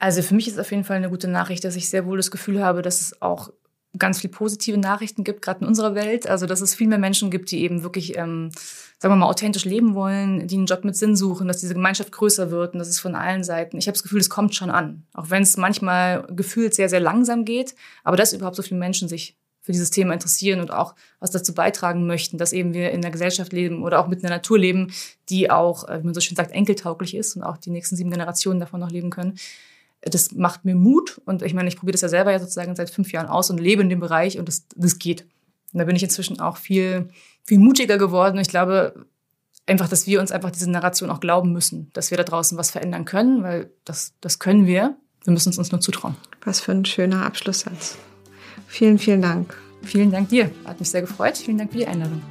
Also 0.01 0.23
für 0.23 0.35
mich 0.35 0.49
ist 0.49 0.59
auf 0.59 0.73
jeden 0.73 0.83
Fall 0.83 0.97
eine 0.97 1.11
gute 1.11 1.29
Nachricht, 1.29 1.63
dass 1.63 1.77
ich 1.77 1.91
sehr 1.91 2.07
wohl 2.07 2.17
das 2.17 2.33
Gefühl 2.33 2.61
habe, 2.61 2.83
dass 2.83 3.01
es 3.01 3.23
auch 3.23 3.51
ganz 3.99 4.21
viel 4.21 4.31
positive 4.31 4.79
Nachrichten 4.79 5.25
gibt, 5.25 5.43
gerade 5.43 5.61
in 5.61 5.67
unserer 5.67 5.95
Welt. 5.95 6.27
Also 6.29 6.47
dass 6.47 6.61
es 6.61 6.75
viel 6.75 6.89
mehr 6.89 6.99
Menschen 6.99 7.31
gibt, 7.31 7.51
die 7.51 7.63
eben 7.63 7.83
wirklich, 7.83 8.17
ähm, 8.17 8.51
sagen 8.99 9.13
wir 9.13 9.17
mal, 9.17 9.27
authentisch 9.27 9.65
leben 9.65 9.95
wollen, 9.95 10.47
die 10.47 10.57
einen 10.57 10.67
Job 10.67 10.85
mit 10.85 10.97
Sinn 10.97 11.17
suchen, 11.17 11.49
dass 11.49 11.59
diese 11.59 11.75
Gemeinschaft 11.75 12.13
größer 12.13 12.51
wird 12.51 12.75
und 12.75 12.79
das 12.79 12.89
ist 12.89 13.01
von 13.01 13.15
allen 13.15 13.43
Seiten. 13.43 13.79
Ich 13.79 13.87
habe 13.87 13.95
das 13.95 14.03
Gefühl, 14.03 14.21
es 14.21 14.31
kommt 14.31 14.55
schon 14.55 14.71
an, 14.71 15.05
auch 15.15 15.31
wenn 15.31 15.43
es 15.43 15.57
manchmal 15.57 16.27
gefühlt 16.31 16.75
sehr, 16.75 16.89
sehr 16.89 17.01
langsam 17.01 17.45
geht. 17.45 17.75
Aber 18.05 18.17
dass 18.17 18.33
überhaupt 18.33 18.57
so 18.57 18.63
viele 18.63 18.79
Menschen 18.79 19.09
sich 19.09 19.37
für 19.63 19.73
dieses 19.73 19.91
Thema 19.91 20.15
interessieren 20.15 20.61
und 20.61 20.73
auch 20.73 20.95
was 21.19 21.33
dazu 21.33 21.53
beitragen 21.53 22.07
möchten, 22.07 22.39
dass 22.39 22.53
eben 22.53 22.73
wir 22.73 22.93
in 22.93 23.05
einer 23.05 23.11
Gesellschaft 23.11 23.53
leben 23.53 23.83
oder 23.83 24.01
auch 24.01 24.09
mit 24.09 24.25
einer 24.25 24.35
Natur 24.35 24.59
leben, 24.59 24.93
die 25.29 25.51
auch, 25.51 25.87
äh, 25.89 26.01
wie 26.01 26.07
man 26.07 26.15
so 26.15 26.21
schön 26.21 26.37
sagt, 26.37 26.53
enkeltauglich 26.53 27.15
ist 27.15 27.37
und 27.37 27.43
auch 27.43 27.59
die 27.59 27.71
nächsten 27.71 27.97
sieben 27.97 28.11
Generationen 28.11 28.61
davon 28.61 28.81
noch 28.81 28.91
leben 28.91 29.11
können 29.11 29.37
das 30.03 30.33
macht 30.33 30.65
mir 30.65 30.75
Mut. 30.75 31.21
Und 31.25 31.43
ich 31.43 31.55
meine, 31.55 31.69
ich 31.69 31.77
probiere 31.77 31.93
das 31.93 32.01
ja 32.01 32.09
selber 32.09 32.33
ja 32.33 32.39
sozusagen 32.39 32.75
seit 32.77 32.91
fünf 32.91 33.13
Jahren 33.13 33.27
aus 33.27 33.51
und 33.51 33.59
lebe 33.59 33.83
in 33.83 33.89
dem 33.89 34.01
Bereich 34.01 34.39
und 34.39 34.49
das, 34.49 34.67
das 34.77 34.99
geht. 34.99 35.27
Und 35.73 35.79
da 35.79 35.85
bin 35.85 35.97
ich 35.97 36.03
inzwischen 36.03 36.41
auch 36.41 36.57
viel, 36.57 37.09
viel 37.45 37.59
mutiger 37.59 37.99
geworden. 37.99 38.39
Ich 38.39 38.49
glaube 38.49 39.07
einfach, 39.67 39.89
dass 39.89 40.07
wir 40.07 40.21
uns 40.21 40.33
einfach 40.33 40.51
diese 40.51 40.71
Narration 40.71 41.11
auch 41.11 41.21
glauben 41.21 41.53
müssen, 41.53 41.91
dass 41.93 42.11
wir 42.11 42.19
da 42.19 42.25
draußen 42.25 42.59
was 42.59 42.71
verändern 42.71 43.05
können, 43.05 43.43
weil 43.43 43.71
das, 43.85 44.15
das 44.21 44.39
können 44.39 44.67
wir. 44.67 44.97
Wir 45.25 45.33
müssen 45.33 45.51
es 45.51 45.59
uns 45.59 45.71
nur 45.71 45.81
zutrauen. 45.81 46.17
Was 46.45 46.61
für 46.61 46.73
ein 46.73 46.85
schöner 46.85 47.27
Abschlusssatz. 47.27 47.99
Vielen, 48.67 48.99
vielen 48.99 49.23
Dank. 49.23 49.57
Vielen 49.83 50.11
Dank 50.11 50.29
dir. 50.31 50.51
Hat 50.65 50.81
mich 50.81 50.91
sehr 50.91 51.03
gefreut. 51.03 51.37
Vielen 51.37 51.59
Dank 51.59 51.73
für 51.73 51.79
die 51.79 51.87
Einladung. 51.87 52.23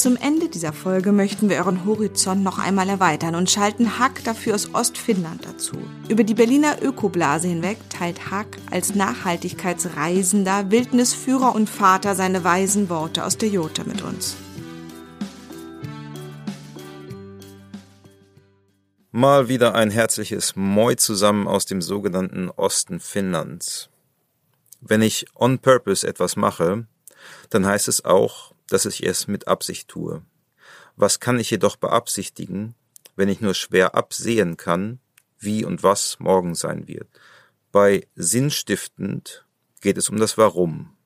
Zum 0.00 0.16
Ende 0.16 0.48
dieser 0.48 0.72
Folge 0.72 1.12
möchten 1.12 1.50
wir 1.50 1.58
euren 1.58 1.84
Horizont 1.84 2.42
noch 2.42 2.58
einmal 2.58 2.88
erweitern 2.88 3.34
und 3.34 3.50
schalten 3.50 3.98
Hack 3.98 4.24
dafür 4.24 4.54
aus 4.54 4.74
Ostfinnland 4.74 5.44
dazu. 5.44 5.76
Über 6.08 6.24
die 6.24 6.32
Berliner 6.32 6.82
Ökoblase 6.82 7.48
hinweg 7.48 7.76
teilt 7.90 8.30
Hack 8.30 8.56
als 8.70 8.94
Nachhaltigkeitsreisender, 8.94 10.70
Wildnisführer 10.70 11.54
und 11.54 11.68
Vater 11.68 12.14
seine 12.14 12.42
weisen 12.44 12.88
Worte 12.88 13.26
aus 13.26 13.36
der 13.36 13.50
Jota 13.50 13.84
mit 13.84 14.00
uns. 14.00 14.36
Mal 19.10 19.50
wieder 19.50 19.74
ein 19.74 19.90
herzliches 19.90 20.56
Moi 20.56 20.94
zusammen 20.94 21.46
aus 21.46 21.66
dem 21.66 21.82
sogenannten 21.82 22.48
Osten 22.48 23.00
Finnlands. 23.00 23.90
Wenn 24.80 25.02
ich 25.02 25.26
on 25.34 25.58
purpose 25.58 26.08
etwas 26.08 26.36
mache, 26.36 26.86
dann 27.50 27.66
heißt 27.66 27.86
es 27.86 28.06
auch, 28.06 28.54
dass 28.70 28.86
ich 28.86 29.04
es 29.04 29.28
mit 29.28 29.48
Absicht 29.48 29.88
tue. 29.88 30.22
Was 30.96 31.20
kann 31.20 31.38
ich 31.38 31.50
jedoch 31.50 31.76
beabsichtigen, 31.76 32.74
wenn 33.16 33.28
ich 33.28 33.40
nur 33.40 33.54
schwer 33.54 33.94
absehen 33.94 34.56
kann, 34.56 35.00
wie 35.38 35.64
und 35.64 35.82
was 35.82 36.18
morgen 36.20 36.54
sein 36.54 36.88
wird? 36.88 37.08
Bei 37.72 38.06
sinnstiftend 38.16 39.44
geht 39.80 39.98
es 39.98 40.08
um 40.08 40.18
das 40.18 40.38
Warum. 40.38 40.96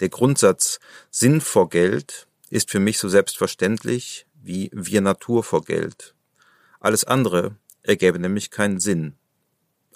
Der 0.00 0.08
Grundsatz 0.08 0.80
Sinn 1.10 1.40
vor 1.40 1.68
Geld 1.68 2.26
ist 2.50 2.70
für 2.70 2.80
mich 2.80 2.98
so 2.98 3.08
selbstverständlich 3.08 4.26
wie 4.40 4.70
wir 4.72 5.00
Natur 5.00 5.44
vor 5.44 5.62
Geld. 5.62 6.14
Alles 6.80 7.04
andere 7.04 7.56
ergäbe 7.82 8.18
nämlich 8.18 8.50
keinen 8.50 8.80
Sinn. 8.80 9.14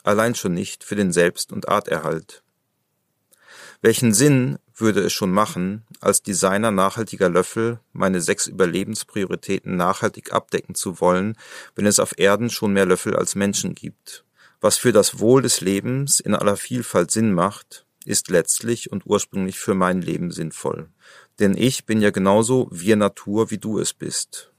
Allein 0.02 0.34
schon 0.34 0.52
nicht 0.52 0.84
für 0.84 0.96
den 0.96 1.12
Selbst- 1.12 1.52
und 1.52 1.68
Arterhalt. 1.68 2.42
Welchen 3.80 4.12
Sinn 4.12 4.58
würde 4.82 5.00
es 5.00 5.14
schon 5.14 5.32
machen, 5.32 5.86
als 6.00 6.22
Designer 6.22 6.70
nachhaltiger 6.70 7.30
Löffel 7.30 7.80
meine 7.94 8.20
sechs 8.20 8.46
Überlebensprioritäten 8.46 9.76
nachhaltig 9.76 10.34
abdecken 10.34 10.74
zu 10.74 11.00
wollen, 11.00 11.38
wenn 11.74 11.86
es 11.86 11.98
auf 11.98 12.18
Erden 12.18 12.50
schon 12.50 12.74
mehr 12.74 12.84
Löffel 12.84 13.16
als 13.16 13.34
Menschen 13.34 13.74
gibt? 13.74 14.26
Was 14.60 14.76
für 14.76 14.92
das 14.92 15.18
Wohl 15.18 15.40
des 15.40 15.62
Lebens 15.62 16.20
in 16.20 16.34
aller 16.34 16.56
Vielfalt 16.56 17.10
Sinn 17.10 17.32
macht, 17.32 17.86
ist 18.04 18.28
letztlich 18.28 18.92
und 18.92 19.06
ursprünglich 19.06 19.58
für 19.58 19.74
mein 19.74 20.02
Leben 20.02 20.30
sinnvoll. 20.30 20.88
Denn 21.38 21.56
ich 21.56 21.86
bin 21.86 22.02
ja 22.02 22.10
genauso 22.10 22.68
wir 22.70 22.96
Natur, 22.96 23.50
wie 23.50 23.58
du 23.58 23.78
es 23.78 23.94
bist. 23.94 24.52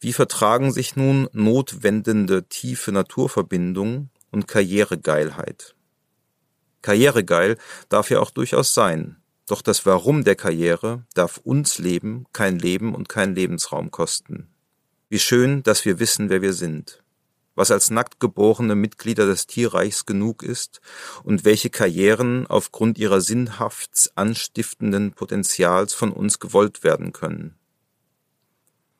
Wie 0.00 0.12
vertragen 0.12 0.72
sich 0.72 0.96
nun 0.96 1.28
notwendende 1.32 2.48
tiefe 2.48 2.90
Naturverbindung 2.90 4.10
und 4.30 4.48
Karrieregeilheit? 4.48 5.76
Karrieregeil 6.82 7.56
darf 7.88 8.10
ja 8.10 8.20
auch 8.20 8.30
durchaus 8.30 8.74
sein. 8.74 9.16
Doch 9.46 9.62
das 9.62 9.86
Warum 9.86 10.24
der 10.24 10.36
Karriere 10.36 11.04
darf 11.14 11.38
uns 11.38 11.78
Leben 11.78 12.26
kein 12.32 12.58
Leben 12.58 12.94
und 12.94 13.08
keinen 13.08 13.34
Lebensraum 13.34 13.90
kosten. 13.90 14.48
Wie 15.08 15.18
schön, 15.18 15.62
dass 15.62 15.84
wir 15.84 15.98
wissen, 15.98 16.30
wer 16.30 16.42
wir 16.42 16.52
sind. 16.52 17.02
Was 17.54 17.70
als 17.70 17.90
nackt 17.90 18.18
geborene 18.18 18.74
Mitglieder 18.74 19.26
des 19.26 19.46
Tierreichs 19.46 20.06
genug 20.06 20.42
ist 20.42 20.80
und 21.22 21.44
welche 21.44 21.68
Karrieren 21.68 22.46
aufgrund 22.46 22.98
ihrer 22.98 23.20
sinnhaft 23.20 24.10
anstiftenden 24.14 25.12
Potenzials 25.12 25.92
von 25.92 26.12
uns 26.12 26.38
gewollt 26.38 26.82
werden 26.82 27.12
können. 27.12 27.58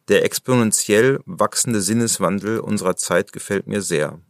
Der 0.08 0.24
exponentiell 0.24 1.20
wachsende 1.24 1.80
Sinneswandel 1.80 2.60
unserer 2.60 2.96
Zeit 2.96 3.32
gefällt 3.32 3.66
mir 3.68 3.80
sehr 3.80 4.20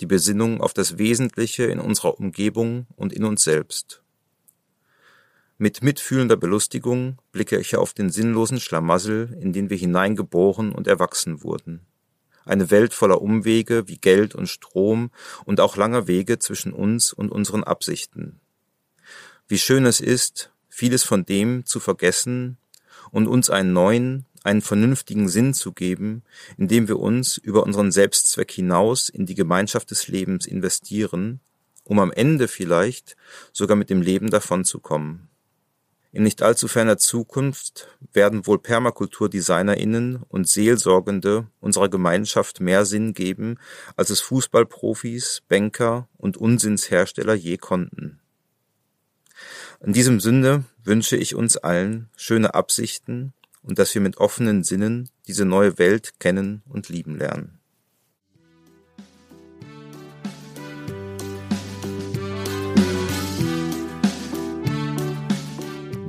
die 0.00 0.06
Besinnung 0.06 0.60
auf 0.60 0.74
das 0.74 0.98
Wesentliche 0.98 1.64
in 1.64 1.80
unserer 1.80 2.18
Umgebung 2.18 2.86
und 2.96 3.12
in 3.12 3.24
uns 3.24 3.44
selbst. 3.44 4.02
Mit 5.58 5.82
mitfühlender 5.82 6.36
Belustigung 6.36 7.18
blicke 7.32 7.58
ich 7.58 7.76
auf 7.76 7.94
den 7.94 8.10
sinnlosen 8.10 8.60
Schlamassel, 8.60 9.36
in 9.40 9.54
den 9.54 9.70
wir 9.70 9.78
hineingeboren 9.78 10.72
und 10.72 10.86
erwachsen 10.86 11.42
wurden. 11.42 11.80
Eine 12.44 12.70
Welt 12.70 12.92
voller 12.92 13.22
Umwege 13.22 13.88
wie 13.88 13.96
Geld 13.96 14.34
und 14.34 14.48
Strom 14.48 15.10
und 15.46 15.60
auch 15.60 15.76
langer 15.76 16.06
Wege 16.06 16.38
zwischen 16.38 16.72
uns 16.72 17.12
und 17.12 17.32
unseren 17.32 17.64
Absichten. 17.64 18.38
Wie 19.48 19.58
schön 19.58 19.86
es 19.86 20.00
ist, 20.00 20.52
vieles 20.68 21.04
von 21.04 21.24
dem 21.24 21.64
zu 21.64 21.80
vergessen 21.80 22.58
und 23.10 23.26
uns 23.26 23.48
einen 23.48 23.72
neuen, 23.72 24.26
einen 24.46 24.62
vernünftigen 24.62 25.28
Sinn 25.28 25.54
zu 25.54 25.72
geben, 25.72 26.22
indem 26.56 26.88
wir 26.88 26.98
uns 26.98 27.36
über 27.36 27.64
unseren 27.64 27.92
Selbstzweck 27.92 28.50
hinaus 28.50 29.08
in 29.08 29.26
die 29.26 29.34
Gemeinschaft 29.34 29.90
des 29.90 30.08
Lebens 30.08 30.46
investieren, 30.46 31.40
um 31.84 31.98
am 31.98 32.12
Ende 32.12 32.48
vielleicht 32.48 33.16
sogar 33.52 33.76
mit 33.76 33.90
dem 33.90 34.02
Leben 34.02 34.30
davonzukommen. 34.30 35.28
In 36.12 36.22
nicht 36.22 36.40
allzu 36.40 36.66
ferner 36.66 36.96
Zukunft 36.96 37.88
werden 38.12 38.46
wohl 38.46 38.58
PermakulturdesignerInnen 38.58 40.22
und 40.28 40.48
Seelsorgende 40.48 41.48
unserer 41.60 41.90
Gemeinschaft 41.90 42.60
mehr 42.60 42.86
Sinn 42.86 43.12
geben, 43.12 43.58
als 43.96 44.08
es 44.08 44.22
Fußballprofis, 44.22 45.42
Banker 45.46 46.08
und 46.16 46.38
Unsinnshersteller 46.38 47.34
je 47.34 47.58
konnten. 47.58 48.18
In 49.84 49.92
diesem 49.92 50.20
Sinne 50.20 50.64
wünsche 50.82 51.18
ich 51.18 51.34
uns 51.34 51.58
allen 51.58 52.08
schöne 52.16 52.54
Absichten 52.54 53.34
und 53.66 53.78
dass 53.78 53.94
wir 53.94 54.00
mit 54.00 54.16
offenen 54.16 54.64
Sinnen 54.64 55.10
diese 55.26 55.44
neue 55.44 55.78
Welt 55.78 56.14
kennen 56.20 56.62
und 56.68 56.88
lieben 56.88 57.16
lernen. 57.18 57.58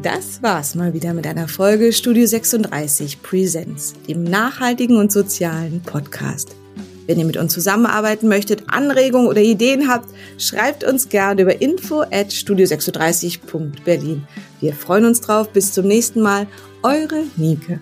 Das 0.03 0.41
war's 0.41 0.75
mal 0.75 0.93
wieder 0.93 1.13
mit 1.13 1.27
einer 1.27 1.49
Folge 1.49 1.91
Studio 1.91 2.25
36 2.25 3.21
Presents, 3.21 3.93
dem 4.07 4.23
nachhaltigen 4.23 4.95
und 4.95 5.11
sozialen 5.11 5.81
Podcast. 5.81 6.55
Wenn 7.07 7.17
ihr 7.17 7.25
mit 7.25 7.37
uns 7.37 7.53
zusammenarbeiten 7.53 8.27
möchtet, 8.27 8.65
Anregungen 8.67 9.27
oder 9.27 9.41
Ideen 9.41 9.89
habt, 9.89 10.09
schreibt 10.37 10.83
uns 10.83 11.09
gerne 11.09 11.41
über 11.41 11.61
info 11.61 12.01
at 12.01 12.27
studio36.berlin. 12.29 14.27
Wir 14.59 14.73
freuen 14.73 15.05
uns 15.05 15.21
drauf. 15.21 15.49
Bis 15.49 15.71
zum 15.73 15.87
nächsten 15.87 16.21
Mal. 16.21 16.47
Eure 16.83 17.23
Nike. 17.37 17.79